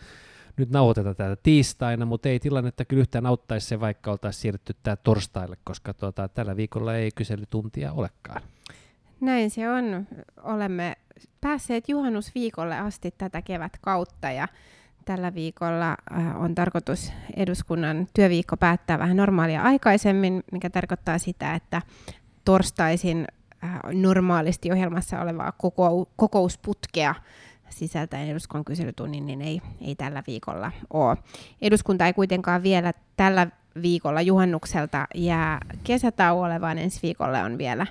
nyt 0.59 0.71
nauhoitetaan 0.71 1.17
tätä 1.17 1.37
tiistaina, 1.43 2.07
mutta 2.07 2.29
ei 2.29 2.41
tilannetta 2.41 2.85
kyllä 2.85 3.01
yhtään 3.01 3.27
auttaisi 3.27 3.67
se, 3.67 3.81
vaikka 3.81 4.11
oltaisiin 4.11 4.43
siirrytty 4.43 4.77
tämä 4.83 4.97
torstaille, 4.97 5.57
koska 5.65 5.95
tuota, 5.95 6.29
tällä 6.29 6.57
viikolla 6.57 6.95
ei 6.95 7.11
kyselytuntia 7.15 7.93
olekaan. 7.93 8.43
Näin 9.21 9.51
se 9.51 9.71
on. 9.71 10.07
Olemme 10.43 10.97
päässeet 11.41 11.89
juhannusviikolle 11.89 12.79
asti 12.79 13.15
tätä 13.19 13.43
kevätkautta 13.43 14.31
ja 14.31 14.49
tällä 15.05 15.35
viikolla 15.35 15.97
äh, 16.13 16.43
on 16.43 16.55
tarkoitus 16.55 17.13
eduskunnan 17.37 18.07
työviikko 18.15 18.57
päättää 18.57 18.99
vähän 18.99 19.17
normaalia 19.17 19.63
aikaisemmin, 19.63 20.43
mikä 20.53 20.71
tarkoittaa 20.71 21.19
sitä, 21.19 21.55
että 21.55 21.83
torstaisin 22.45 23.27
äh, 23.65 23.81
normaalisti 23.93 24.73
ohjelmassa 24.73 25.21
olevaa 25.21 25.53
kokousputkea 26.17 27.15
sisältäen 27.71 28.29
eduskunnan 28.29 28.65
kyselytunnin, 28.65 29.27
niin 29.27 29.43
ei, 29.43 29.61
ei 29.81 29.95
tällä 29.95 30.23
viikolla 30.27 30.73
ole. 30.91 31.17
Eduskunta 31.63 32.07
ei 32.07 32.13
kuitenkaan 32.13 32.63
vielä 32.63 32.93
tällä 33.17 33.47
viikolla 33.83 34.23
juhannukselta 34.23 35.07
jää 35.15 35.61
kesätauolle, 35.85 36.61
vaan 36.61 36.79
ensi 36.79 37.01
viikolla 37.03 37.41
on 37.41 37.59
vielä 37.59 37.87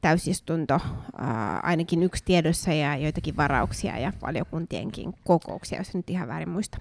täysistunto, 0.00 0.80
ää, 1.18 1.60
ainakin 1.62 2.02
yksi 2.02 2.24
tiedossa 2.24 2.72
ja 2.72 2.96
joitakin 2.96 3.36
varauksia 3.36 3.98
ja 3.98 4.12
valiokuntienkin 4.22 5.14
kokouksia, 5.24 5.78
jos 5.78 5.94
nyt 5.94 6.10
ihan 6.10 6.28
väärin 6.28 6.48
muista. 6.48 6.78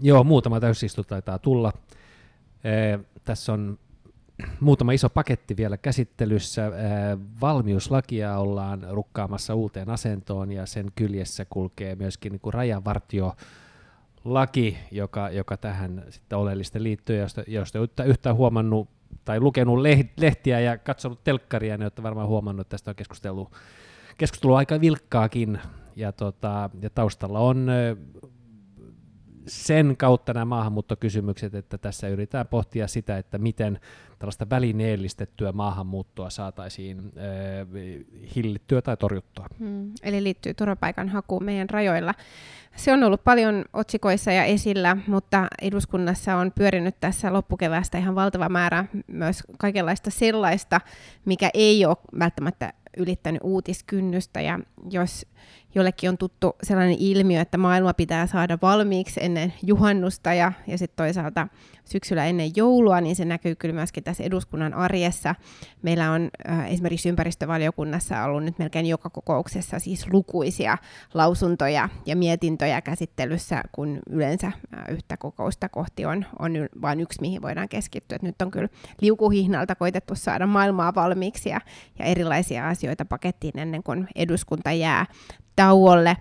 Joo, 0.00 0.24
muutama 0.24 0.60
täysistunto 0.60 1.08
taitaa 1.08 1.38
tulla. 1.38 1.72
Ee, 2.64 2.98
tässä 3.24 3.52
on 3.52 3.78
muutama 4.60 4.92
iso 4.92 5.10
paketti 5.10 5.56
vielä 5.56 5.76
käsittelyssä. 5.76 6.72
Valmiuslakia 7.40 8.38
ollaan 8.38 8.86
rukkaamassa 8.90 9.54
uuteen 9.54 9.90
asentoon 9.90 10.52
ja 10.52 10.66
sen 10.66 10.92
kyljessä 10.94 11.44
kulkee 11.44 11.94
myöskin 11.94 12.32
niin 12.32 12.40
kuin 12.40 12.54
rajavartio 12.54 13.36
laki, 14.24 14.78
joka, 14.90 15.30
joka 15.30 15.56
tähän 15.56 16.04
sitten 16.10 16.38
oleellisesti 16.38 16.82
liittyy, 16.82 17.18
josta, 17.18 17.42
josta 17.46 17.78
yhtä, 17.78 18.04
yhtään 18.04 18.36
huomannut 18.36 18.88
tai 19.24 19.40
lukenut 19.40 19.78
lehtiä 20.16 20.60
ja 20.60 20.78
katsonut 20.78 21.24
telkkaria, 21.24 21.76
niin 21.76 21.84
olette 21.84 22.02
varmaan 22.02 22.28
huomannut, 22.28 22.60
että 22.60 22.70
tästä 22.70 22.90
on 22.90 22.96
keskustelu, 22.96 23.50
keskustelu 24.18 24.54
aika 24.54 24.80
vilkkaakin, 24.80 25.60
ja, 25.96 26.12
tota, 26.12 26.70
ja 26.82 26.90
taustalla 26.90 27.38
on 27.38 27.66
sen 29.48 29.96
kautta 29.96 30.32
nämä 30.34 30.44
maahanmuuttokysymykset, 30.44 31.54
että 31.54 31.78
tässä 31.78 32.08
yritetään 32.08 32.46
pohtia 32.46 32.88
sitä, 32.88 33.18
että 33.18 33.38
miten 33.38 33.80
tällaista 34.18 34.50
välineellistettyä 34.50 35.52
maahanmuuttoa 35.52 36.30
saataisiin 36.30 36.98
äh, 36.98 37.04
hillittyä 38.36 38.82
tai 38.82 38.96
torjuttua. 38.96 39.46
Hmm, 39.58 39.92
eli 40.02 40.22
liittyy 40.22 40.54
turvapaikanhakuun 40.54 41.44
meidän 41.44 41.70
rajoilla. 41.70 42.14
Se 42.76 42.92
on 42.92 43.02
ollut 43.04 43.24
paljon 43.24 43.64
otsikoissa 43.72 44.32
ja 44.32 44.44
esillä, 44.44 44.96
mutta 45.06 45.46
eduskunnassa 45.62 46.36
on 46.36 46.52
pyörinyt 46.52 47.00
tässä 47.00 47.32
loppukeväästä 47.32 47.98
ihan 47.98 48.14
valtava 48.14 48.48
määrä 48.48 48.84
myös 49.06 49.42
kaikenlaista 49.58 50.10
sellaista, 50.10 50.80
mikä 51.24 51.50
ei 51.54 51.86
ole 51.86 51.96
välttämättä 52.18 52.72
ylittänyt 52.96 53.40
uutiskynnystä. 53.44 54.40
Ja 54.40 54.58
jos 54.90 55.26
jollekin 55.78 56.10
on 56.10 56.18
tuttu 56.18 56.56
sellainen 56.62 56.96
ilmiö, 56.98 57.40
että 57.40 57.58
maailma 57.58 57.94
pitää 57.94 58.26
saada 58.26 58.58
valmiiksi 58.62 59.20
ennen 59.22 59.54
juhannusta 59.62 60.34
ja, 60.34 60.52
ja 60.66 60.78
sitten 60.78 60.96
toisaalta 60.96 61.48
syksyllä 61.84 62.26
ennen 62.26 62.50
joulua, 62.56 63.00
niin 63.00 63.16
se 63.16 63.24
näkyy 63.24 63.54
kyllä 63.54 63.74
myöskin 63.74 64.04
tässä 64.04 64.24
eduskunnan 64.24 64.74
arjessa. 64.74 65.34
Meillä 65.82 66.10
on 66.10 66.30
äh, 66.50 66.72
esimerkiksi 66.72 67.08
ympäristövaliokunnassa 67.08 68.24
ollut 68.24 68.44
nyt 68.44 68.58
melkein 68.58 68.86
joka 68.86 69.10
kokouksessa 69.10 69.78
siis 69.78 70.06
lukuisia 70.12 70.78
lausuntoja 71.14 71.88
ja 72.06 72.16
mietintöjä 72.16 72.80
käsittelyssä, 72.80 73.62
kun 73.72 73.98
yleensä 74.10 74.46
äh, 74.46 74.84
yhtä 74.90 75.16
kokousta 75.16 75.68
kohti 75.68 76.06
on, 76.06 76.26
on 76.38 76.52
vain 76.82 77.00
yksi, 77.00 77.20
mihin 77.20 77.42
voidaan 77.42 77.68
keskittyä. 77.68 78.16
Et 78.16 78.22
nyt 78.22 78.42
on 78.42 78.50
kyllä 78.50 78.68
liukuhihnalta 79.00 79.74
koitettu 79.74 80.14
saada 80.14 80.46
maailmaa 80.46 80.94
valmiiksi 80.94 81.48
ja, 81.48 81.60
ja 81.98 82.04
erilaisia 82.04 82.68
asioita 82.68 83.04
pakettiin 83.04 83.58
ennen 83.58 83.82
kuin 83.82 84.08
eduskunta 84.14 84.72
jää 84.72 85.06
tauolle. 85.58 86.16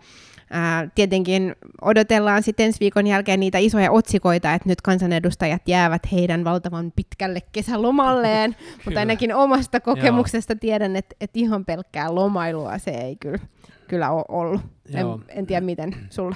Ää, 0.52 0.88
tietenkin 0.96 1.56
odotellaan 1.82 2.44
sitten 2.44 2.66
ensi 2.66 2.80
viikon 2.80 3.08
jälkeen 3.08 3.40
niitä 3.40 3.58
isoja 3.58 3.92
otsikoita, 3.92 4.54
että 4.54 4.70
nyt 4.70 4.82
kansanedustajat 4.82 5.62
jäävät 5.68 6.02
heidän 6.12 6.44
valtavan 6.44 6.94
pitkälle 6.96 7.40
kesälomalleen, 7.52 8.56
mutta 8.86 9.00
ainakin 9.00 9.36
omasta 9.36 9.80
kokemuksesta 9.80 10.54
Joo. 10.54 10.60
tiedän, 10.60 10.96
että, 10.96 11.16
että 11.22 11.40
ihan 11.40 11.66
pelkkää 11.66 12.16
lomailua 12.16 12.78
se 12.78 12.92
ei 12.92 13.16
kyllä, 13.16 13.40
kyllä 13.88 14.12
ole 14.12 14.26
ollut. 14.28 14.62
En, 14.94 15.06
en 15.28 15.46
tiedä 15.46 15.66
miten 15.66 15.96
sulla. 16.10 16.36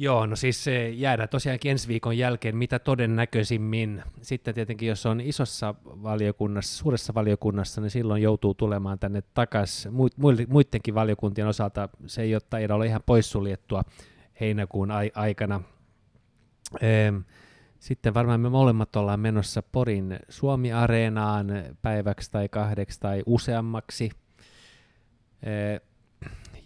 Joo, 0.00 0.26
no 0.26 0.36
siis 0.36 0.64
se 0.64 0.88
jäädään 0.88 1.28
tosiaankin 1.28 1.70
ensi 1.70 1.88
viikon 1.88 2.18
jälkeen 2.18 2.56
mitä 2.56 2.78
todennäköisimmin. 2.78 4.02
Sitten 4.22 4.54
tietenkin, 4.54 4.88
jos 4.88 5.06
on 5.06 5.20
isossa 5.20 5.74
valiokunnassa, 5.84 6.78
suuressa 6.78 7.14
valiokunnassa, 7.14 7.80
niin 7.80 7.90
silloin 7.90 8.22
joutuu 8.22 8.54
tulemaan 8.54 8.98
tänne 8.98 9.22
takaisin. 9.34 9.92
Muidenkin 10.48 10.94
valiokuntien 10.94 11.46
osalta 11.46 11.88
se 12.06 12.22
ei 12.22 12.34
ole, 12.34 12.74
ole 12.74 12.86
ihan 12.86 13.00
poissuljettua 13.06 13.84
heinäkuun 14.40 14.90
ai- 14.90 15.12
aikana. 15.14 15.60
Sitten 17.78 18.14
varmaan 18.14 18.40
me 18.40 18.48
molemmat 18.48 18.96
ollaan 18.96 19.20
menossa 19.20 19.62
Porin 19.62 20.18
Suomi-areenaan 20.28 21.46
päiväksi 21.82 22.30
tai 22.30 22.48
kahdeksi 22.48 23.00
tai 23.00 23.22
useammaksi 23.26 24.10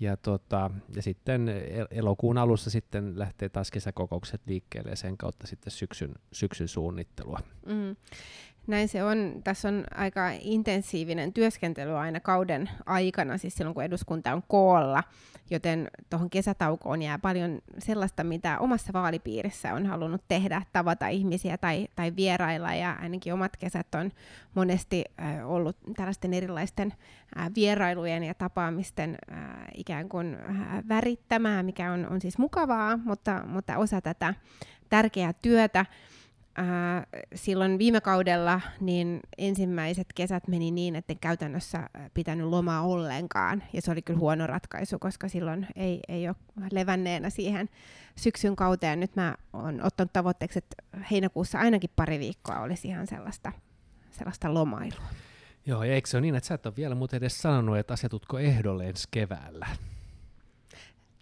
ja, 0.02 0.16
tota, 0.16 0.70
ja 0.96 1.02
sitten 1.02 1.50
elokuun 1.90 2.38
alussa 2.38 2.70
sitten 2.70 3.18
lähtee 3.18 3.48
taas 3.48 3.70
kesäkokoukset 3.70 4.40
liikkeelle 4.46 4.90
ja 4.90 4.96
sen 4.96 5.16
kautta 5.16 5.46
sitten 5.46 5.70
syksyn, 5.70 6.14
syksyn 6.32 6.68
suunnittelua. 6.68 7.38
Mm. 7.66 7.96
Näin 8.66 8.88
se 8.88 9.04
on. 9.04 9.34
Tässä 9.44 9.68
on 9.68 9.84
aika 9.94 10.30
intensiivinen 10.40 11.32
työskentely 11.32 11.98
aina 11.98 12.20
kauden 12.20 12.70
aikana, 12.86 13.38
siis 13.38 13.54
silloin 13.54 13.74
kun 13.74 13.84
eduskunta 13.84 14.32
on 14.32 14.42
koolla, 14.48 15.04
joten 15.50 15.90
tuohon 16.10 16.30
kesätaukoon 16.30 17.02
jää 17.02 17.18
paljon 17.18 17.58
sellaista, 17.78 18.24
mitä 18.24 18.58
omassa 18.58 18.92
vaalipiirissä 18.92 19.74
on 19.74 19.86
halunnut 19.86 20.22
tehdä, 20.28 20.62
tavata 20.72 21.08
ihmisiä 21.08 21.58
tai, 21.58 21.88
tai 21.96 22.16
vierailla, 22.16 22.74
ja 22.74 22.96
ainakin 23.00 23.34
omat 23.34 23.56
kesät 23.56 23.94
on 23.94 24.10
monesti 24.54 25.04
ollut 25.44 25.76
tällaisten 25.96 26.34
erilaisten 26.34 26.92
vierailujen 27.54 28.24
ja 28.24 28.34
tapaamisten 28.34 29.18
ikään 29.74 30.08
kuin 30.08 30.36
värittämää, 30.88 31.62
mikä 31.62 31.92
on, 31.92 32.06
on 32.10 32.20
siis 32.20 32.38
mukavaa, 32.38 32.96
mutta, 32.96 33.42
mutta 33.46 33.76
osa 33.78 34.00
tätä 34.00 34.34
tärkeää 34.88 35.32
työtä. 35.32 35.86
Äh, 36.58 37.06
silloin 37.34 37.78
viime 37.78 38.00
kaudella 38.00 38.60
niin 38.80 39.20
ensimmäiset 39.38 40.06
kesät 40.14 40.48
meni 40.48 40.70
niin, 40.70 40.96
että 40.96 41.14
käytännössä 41.20 41.88
pitänyt 42.14 42.46
lomaa 42.46 42.82
ollenkaan. 42.82 43.62
Ja 43.72 43.82
se 43.82 43.90
oli 43.90 44.02
kyllä 44.02 44.18
huono 44.18 44.46
ratkaisu, 44.46 44.98
koska 44.98 45.28
silloin 45.28 45.66
ei, 45.76 46.00
ei 46.08 46.28
ole 46.28 46.36
levänneenä 46.72 47.30
siihen 47.30 47.68
syksyn 48.16 48.56
kauteen. 48.56 49.00
Nyt 49.00 49.16
mä 49.16 49.34
oon 49.52 49.84
ottanut 49.84 50.12
tavoitteeksi, 50.12 50.58
että 50.58 50.76
heinäkuussa 51.10 51.58
ainakin 51.58 51.90
pari 51.96 52.18
viikkoa 52.18 52.60
olisi 52.60 52.88
ihan 52.88 53.06
sellaista, 53.06 53.52
sellaista 54.10 54.54
lomailua. 54.54 55.08
Joo, 55.66 55.84
ja 55.84 55.94
eikö 55.94 56.08
se 56.08 56.16
ole 56.16 56.20
niin, 56.20 56.34
että 56.34 56.46
sä 56.46 56.54
et 56.54 56.66
ole 56.66 56.76
vielä 56.76 56.94
muuten 56.94 57.18
edes 57.18 57.42
sanonut, 57.42 57.78
että 57.78 57.94
asetutko 57.94 58.38
ehdolle 58.38 58.88
ensi 58.88 59.08
keväällä? 59.10 59.66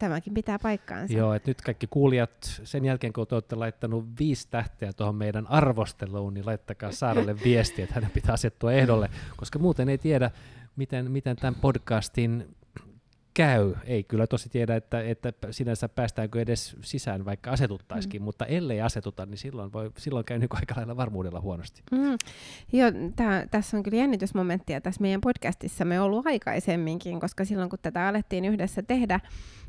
Tämäkin 0.01 0.35
pitää 0.35 0.59
paikkaansa. 0.59 1.15
Joo, 1.15 1.35
että 1.35 1.51
nyt 1.51 1.61
kaikki 1.63 1.87
kuulijat, 1.87 2.61
sen 2.65 2.85
jälkeen 2.85 3.13
kun 3.13 3.27
te 3.27 3.35
olette 3.35 3.57
laittanut 3.57 4.05
viisi 4.19 4.49
tähteä 4.51 4.93
tuohon 4.93 5.15
meidän 5.15 5.47
arvosteluun, 5.47 6.35
niin 6.35 6.47
laittakaa 6.47 6.93
Saaralle 6.93 7.37
viestiä, 7.45 7.83
että 7.83 7.95
hänen 7.95 8.11
pitää 8.11 8.33
asettua 8.33 8.73
ehdolle, 8.73 9.11
koska 9.37 9.59
muuten 9.59 9.89
ei 9.89 9.99
tiedä, 9.99 10.31
miten, 10.77 11.11
miten 11.11 11.37
tämän 11.37 11.55
podcastin 11.55 12.57
käy. 13.35 13.75
Ei 13.85 14.05
kyllä 14.05 14.27
tosi 14.27 14.49
tiedä, 14.49 14.77
että, 14.77 15.03
että 15.03 15.33
sinänsä 15.51 15.89
päästäänkö 15.89 16.41
edes 16.41 16.77
sisään, 16.81 17.25
vaikka 17.25 17.51
asetuttaisikin, 17.51 18.23
mm. 18.23 18.25
mutta 18.25 18.47
ellei 18.47 18.81
asetuta, 18.81 19.27
niin 19.27 19.39
silloin, 19.39 19.73
voi, 19.73 19.91
silloin 19.97 20.25
käy 20.25 20.39
niin 20.39 20.49
aika 20.51 20.75
lailla 20.77 20.97
varmuudella 20.97 21.41
huonosti. 21.41 21.83
Mm. 21.93 22.17
Joo, 22.73 22.91
tää, 23.17 23.47
tässä 23.51 23.77
on 23.77 23.83
kyllä 23.83 23.99
jännitysmomenttia 23.99 24.81
tässä 24.81 25.01
meidän 25.01 25.21
podcastissamme 25.21 26.01
ollut 26.01 26.27
aikaisemminkin, 26.27 27.21
koska 27.21 27.45
silloin 27.45 27.71
kun 27.71 27.79
tätä 27.83 28.09
alettiin 28.09 28.45
yhdessä 28.45 28.83
tehdä, 28.83 29.21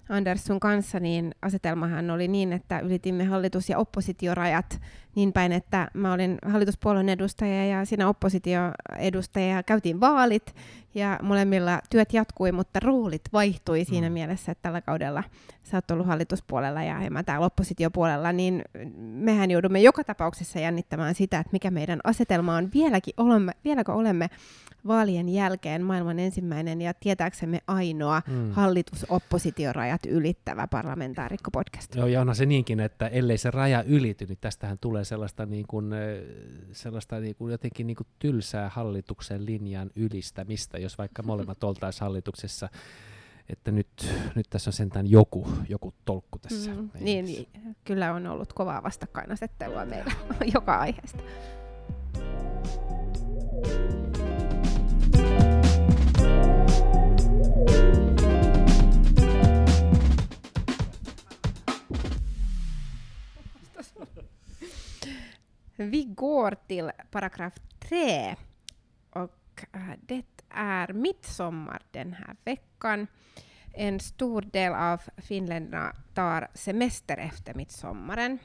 Anders 0.09 0.43
sun 0.43 0.59
kanssa, 0.59 0.99
niin 0.99 1.35
asetelmahan 1.41 2.09
oli 2.09 2.27
niin, 2.27 2.53
että 2.53 2.79
ylitimme 2.79 3.23
hallitus- 3.23 3.69
ja 3.69 3.77
oppositiorajat 3.77 4.81
niin 5.15 5.33
päin, 5.33 5.51
että 5.51 5.87
mä 5.93 6.13
olin 6.13 6.37
hallituspuolueen 6.45 7.09
edustaja 7.09 7.65
ja 7.65 7.85
siinä 7.85 8.07
oppositioedustaja 8.07 9.55
ja 9.55 9.63
käytiin 9.63 9.99
vaalit 9.99 10.55
ja 10.95 11.19
molemmilla 11.21 11.81
työt 11.89 12.13
jatkui, 12.13 12.51
mutta 12.51 12.79
roolit 12.79 13.21
vaihtui 13.33 13.85
siinä 13.85 14.09
mm. 14.09 14.13
mielessä, 14.13 14.51
että 14.51 14.61
tällä 14.61 14.81
kaudella 14.81 15.23
sä 15.63 15.77
oot 15.77 15.91
ollut 15.91 16.07
hallituspuolella 16.07 16.83
ja, 16.83 17.11
mä 17.11 17.23
täällä 17.23 17.45
oppositiopuolella, 17.45 18.31
niin 18.31 18.61
mehän 18.97 19.51
joudumme 19.51 19.79
joka 19.81 20.03
tapauksessa 20.03 20.59
jännittämään 20.59 21.15
sitä, 21.15 21.39
että 21.39 21.51
mikä 21.51 21.71
meidän 21.71 21.99
asetelma 22.03 22.55
on. 22.55 22.69
Vieläkin 22.73 23.13
olemme, 23.17 23.51
vieläkö 23.63 23.93
olemme 23.93 24.29
vaalien 24.87 25.29
jälkeen 25.29 25.83
maailman 25.83 26.19
ensimmäinen 26.19 26.81
ja 26.81 26.93
tietääksemme 26.93 27.59
ainoa 27.67 28.21
mm. 28.27 28.51
Hallitus-oppositiorajat 29.91 30.05
ylittävä 30.05 30.67
parlamentaarikko-podcast. 30.67 31.95
Joo, 31.95 32.07
ja 32.07 32.21
onhan 32.21 32.35
se 32.35 32.45
niinkin, 32.45 32.79
että 32.79 33.07
ellei 33.07 33.37
se 33.37 33.51
raja 33.51 33.83
ylity, 33.83 34.25
niin 34.25 34.37
tästähän 34.41 34.77
tulee 34.79 35.03
sellaista, 35.03 35.45
niin 35.45 35.67
kuin, 35.67 35.91
sellaista 36.71 37.19
niin 37.19 37.35
kuin 37.35 37.51
jotenkin 37.51 37.87
niin 37.87 37.97
kuin 37.97 38.07
tylsää 38.19 38.69
hallituksen 38.69 39.45
linjan 39.45 39.89
ylistämistä, 39.95 40.77
jos 40.77 40.97
vaikka 40.97 41.23
molemmat 41.23 41.63
oltaisiin 41.69 42.01
hallituksessa 42.01 42.69
että 43.49 43.71
nyt, 43.71 43.87
nyt 44.35 44.45
tässä 44.49 44.69
on 44.69 44.73
sentään 44.73 45.11
joku, 45.11 45.47
joku 45.69 45.93
tolkku 46.05 46.39
tässä. 46.39 46.71
Mm, 46.73 46.89
niin, 46.99 47.25
niin, 47.25 47.47
kyllä 47.83 48.13
on 48.13 48.27
ollut 48.27 48.53
kovaa 48.53 48.83
vastakkainasettelua 48.83 49.85
meillä 49.85 50.11
joka 50.55 50.75
aiheesta. 50.75 51.23
Vi 65.89 66.03
går 66.03 66.55
till 66.67 66.91
paragraf 67.11 67.53
3 67.79 68.35
och 69.09 69.65
äh, 69.73 69.81
det 70.01 70.25
är 70.49 70.93
midsommar 70.93 71.81
den 71.91 72.13
här 72.13 72.35
veckan. 72.43 73.07
En 73.73 73.99
stor 73.99 74.41
del 74.41 74.73
av 74.73 75.01
finländarna 75.17 75.95
tar 76.13 76.47
semester 76.53 77.17
efter 77.17 77.53
midsommaren. 77.53 78.39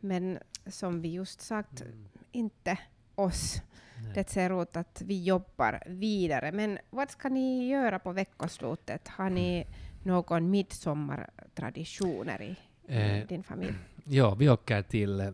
Men 0.00 0.38
som 0.66 1.00
vi 1.00 1.08
just 1.08 1.40
sagt, 1.40 1.80
mm. 1.80 2.08
inte 2.32 2.78
oss. 3.14 3.62
Nej. 4.02 4.12
Det 4.14 4.30
ser 4.30 4.62
ut 4.62 4.76
att 4.76 5.02
vi 5.04 5.24
jobbar 5.24 5.82
vidare. 5.86 6.52
Men 6.52 6.78
vad 6.90 7.10
ska 7.10 7.28
ni 7.28 7.68
göra 7.68 7.98
på 7.98 8.12
veckoslutet? 8.12 9.08
Har 9.08 9.30
ni 9.30 9.66
någon 10.02 10.50
midsommartraditioner 10.50 12.42
i 12.42 12.56
eh, 12.86 13.26
din 13.26 13.42
familj? 13.42 13.74
Ja, 14.04 14.34
vi 14.34 14.48
åker 14.48 14.82
till, 14.82 15.32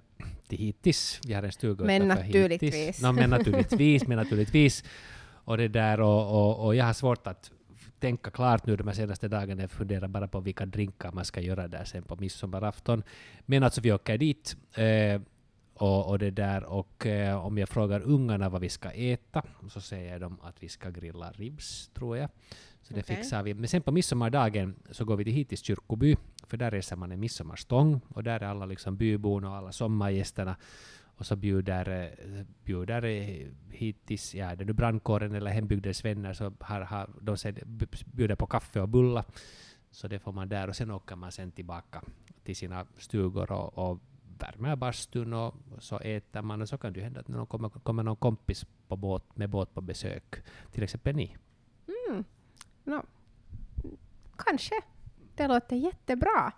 till 0.49 0.59
Hittis. 0.59 1.21
Vi 1.27 1.35
har 1.35 1.43
en 1.43 1.53
stuga 1.53 1.85
Men 1.85 2.09
naturligtvis. 2.09 3.03
No, 3.03 3.13
men 3.13 3.31
naturligtvis, 3.31 4.07
men 4.09 4.17
naturligtvis. 4.17 4.85
Och, 5.31 5.57
det 5.57 5.69
där, 5.69 6.01
och, 6.01 6.31
och, 6.31 6.67
och 6.67 6.75
jag 6.75 6.85
har 6.85 6.93
svårt 6.93 7.27
att 7.27 7.51
tänka 7.99 8.31
klart 8.31 8.67
nu 8.67 8.77
de 8.77 8.95
senaste 8.95 9.29
dagarna. 9.29 9.63
Jag 9.63 9.71
funderar 9.71 10.09
bara 10.09 10.29
på 10.29 10.41
vilka 10.41 10.67
drinkar 10.67 11.13
man 11.13 11.25
ska 11.25 11.41
göra 11.41 11.69
där 11.69 11.85
sen 11.85 12.03
på 12.03 12.17
midsommarafton. 12.17 13.03
Men 13.47 13.63
alltså 13.63 13.81
vi 13.81 13.93
åker 13.93 14.19
dit. 14.19 14.57
Eh, 14.75 15.21
och, 15.75 16.09
och, 16.09 16.19
det 16.19 16.31
där, 16.31 16.65
och 16.65 17.07
eh, 17.07 17.47
om 17.47 17.59
jag 17.59 17.69
frågar 17.69 18.01
ungarna 18.01 18.49
vad 18.49 18.61
vi 18.61 18.69
ska 18.69 18.91
äta, 18.91 19.43
så 19.71 19.81
säger 19.81 20.19
de 20.19 20.41
att 20.43 20.63
vi 20.63 20.69
ska 20.69 20.91
grilla 20.91 21.33
ribs, 21.33 21.91
tror 21.95 22.17
jag. 22.17 22.31
Så 22.89 22.95
det 22.95 23.01
Okej. 23.01 23.17
fixar 23.17 23.43
vi. 23.43 23.55
Men 23.55 23.69
sen 23.69 23.83
på 23.83 23.93
midsommardagen 23.93 24.75
så 24.91 25.05
går 25.05 25.17
vi 25.17 25.25
till 25.25 25.33
Hittis 25.33 25.63
kyrkoby, 25.63 26.17
för 26.47 26.57
där 26.57 26.71
reser 26.71 26.97
man 26.97 27.13
en 27.13 27.21
midsommarstång 27.21 28.01
och 28.09 28.23
där 28.23 28.41
är 28.41 28.47
alla 28.47 28.67
liksom 28.67 28.97
byborna 28.97 29.51
och 29.51 29.57
alla 29.57 29.73
sommargästerna. 29.73 30.57
Och 31.03 31.27
så 31.27 31.37
bjuder, 31.37 31.89
eh, 31.89 32.45
bjuder 32.65 33.05
eh, 33.05 33.47
hittills, 33.71 34.35
ja, 34.35 34.55
det 34.57 34.65
är 34.65 34.67
nu 34.67 34.73
brandkåren 34.73 35.35
eller 35.35 35.51
hembygdens 35.51 36.05
vänner, 36.05 36.33
så 36.33 36.53
har, 36.61 36.81
har, 36.81 37.11
de 37.21 37.37
sen 37.37 37.55
bjuder 38.07 38.35
på 38.35 38.47
kaffe 38.47 38.81
och 38.81 38.89
bullar. 38.89 39.25
Så 39.91 40.09
det 40.09 40.19
får 40.19 40.33
man 40.33 40.49
där 40.49 40.69
och 40.69 40.77
sen 40.77 40.91
åker 40.91 41.17
man 41.17 41.33
sen 41.33 41.51
tillbaka 41.51 42.03
till 42.45 42.57
sina 42.57 42.87
stugor 42.99 43.53
och, 43.53 43.79
och 43.79 44.01
värmer 44.39 44.77
bastun 44.77 45.33
och 45.33 45.55
så 45.79 45.99
äter 45.99 46.43
man 46.43 46.63
och 46.63 46.69
så 46.69 46.79
kan 46.79 46.93
det 46.93 46.99
ju 46.99 47.05
hända 47.05 47.21
att 47.21 47.29
någon 47.29 47.47
kommer, 47.47 47.69
kommer 47.69 48.03
någon 48.03 48.17
kompis 48.17 48.67
på 48.89 48.97
båt, 48.97 49.37
med 49.37 49.51
båt 49.51 49.75
på 49.75 49.81
besök. 49.81 50.43
Till 50.73 50.83
exempel 50.83 51.17
ni. 51.17 51.37
Mm. 52.09 52.25
No. 52.89 53.03
Kanske. 54.37 54.75
Det 55.35 55.49
låter 55.49 55.77
jättebra. 55.77 56.53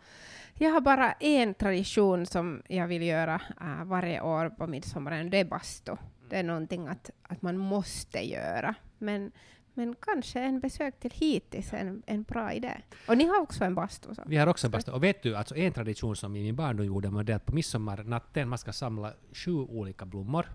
Jag 0.55 0.71
har 0.71 0.81
bara 0.81 1.13
en 1.13 1.55
tradition 1.55 2.27
som 2.27 2.63
jag 2.69 2.87
vill 2.87 3.03
göra 3.03 3.41
äh, 3.61 3.85
varje 3.85 4.21
år 4.21 4.49
på 4.49 4.67
midsommaren. 4.67 5.31
Det 5.31 5.39
är 5.39 5.45
bastu. 5.45 5.97
Det 6.29 6.37
är 6.37 6.43
någonting 6.43 6.89
att, 6.89 7.11
att 7.23 7.43
man 7.43 7.57
måste 7.57 8.19
göra. 8.19 8.75
Men, 8.99 9.33
men 9.75 9.95
kanske 10.01 10.41
en 10.41 10.61
besök 10.61 11.01
till 11.01 11.11
Hitis 11.11 11.73
är 11.73 11.79
en, 11.79 12.03
en 12.07 12.23
bra 12.23 12.53
idé. 12.53 12.81
Och 13.09 13.19
ni 13.19 13.27
har 13.27 13.41
också 13.41 13.65
en 13.65 13.75
bastu. 13.75 14.15
Så. 14.15 14.23
Vi 14.27 14.37
har 14.37 14.47
också 14.47 14.67
en 14.67 14.71
bastu. 14.71 14.93
Och 14.93 15.05
vet 15.05 15.23
du, 15.23 15.37
alltså 15.37 15.57
en 15.57 15.73
tradition 15.73 16.17
som 16.17 16.37
i 16.37 16.43
min 16.43 16.57
barndom 16.57 16.87
gjorde 16.87 17.09
var 17.09 17.23
det 17.23 17.33
att 17.33 17.47
på 17.47 17.55
midsommarnatten 17.55 18.49
man 18.49 18.59
ska 18.59 18.73
samla 18.73 19.13
sju 19.33 19.53
olika 19.53 20.05
blommor 20.07 20.47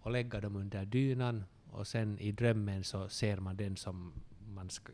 och 0.00 0.10
lägga 0.10 0.40
dem 0.40 0.56
under 0.56 0.84
dynan 0.84 1.44
och 1.70 1.86
sen 1.86 2.18
i 2.18 2.32
drömmen 2.32 2.84
så 2.84 3.08
ser 3.08 3.36
man 3.36 3.56
den 3.56 3.76
som 3.76 4.12
man 4.58 4.70
ska, 4.70 4.92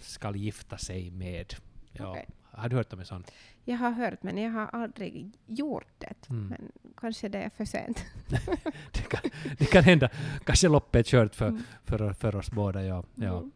ska 0.00 0.34
gifta 0.36 0.78
sig 0.78 1.10
med. 1.10 1.54
Ja. 1.92 2.10
Okej. 2.10 2.26
Har 2.52 2.68
du 2.68 2.76
hört 2.76 2.92
om 2.92 2.98
en 3.00 3.06
sån? 3.06 3.24
Jag 3.64 3.76
har 3.76 3.90
hört, 3.90 4.22
men 4.22 4.38
jag 4.38 4.50
har 4.50 4.66
aldrig 4.66 5.32
gjort 5.46 5.86
det. 5.98 6.28
Mm. 6.30 6.46
Men 6.48 6.72
kanske 6.96 7.28
det 7.28 7.38
är 7.38 7.50
för 7.50 7.64
sent. 7.64 8.04
Det 8.92 9.02
kan, 9.08 9.20
det 9.58 9.64
kan 9.66 9.84
hända. 9.84 10.08
Kanske 10.44 10.68
loppet 10.68 11.06
är 11.06 11.10
kört 11.10 11.34
för, 11.34 11.48
Mm. 11.48 11.62
för, 11.84 12.12
för 12.12 12.36
oss 12.36 12.50
båda. 12.50 12.84
Ja, 12.84 13.04
ja 13.14 13.36
Mm. 13.38 13.50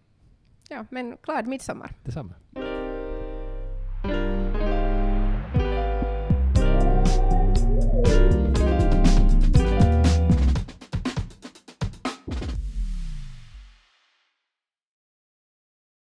Ja, 0.68 0.86
men 0.90 1.16
glad 1.22 1.46
midsommar. 1.46 1.90
detsamma. 2.04 2.34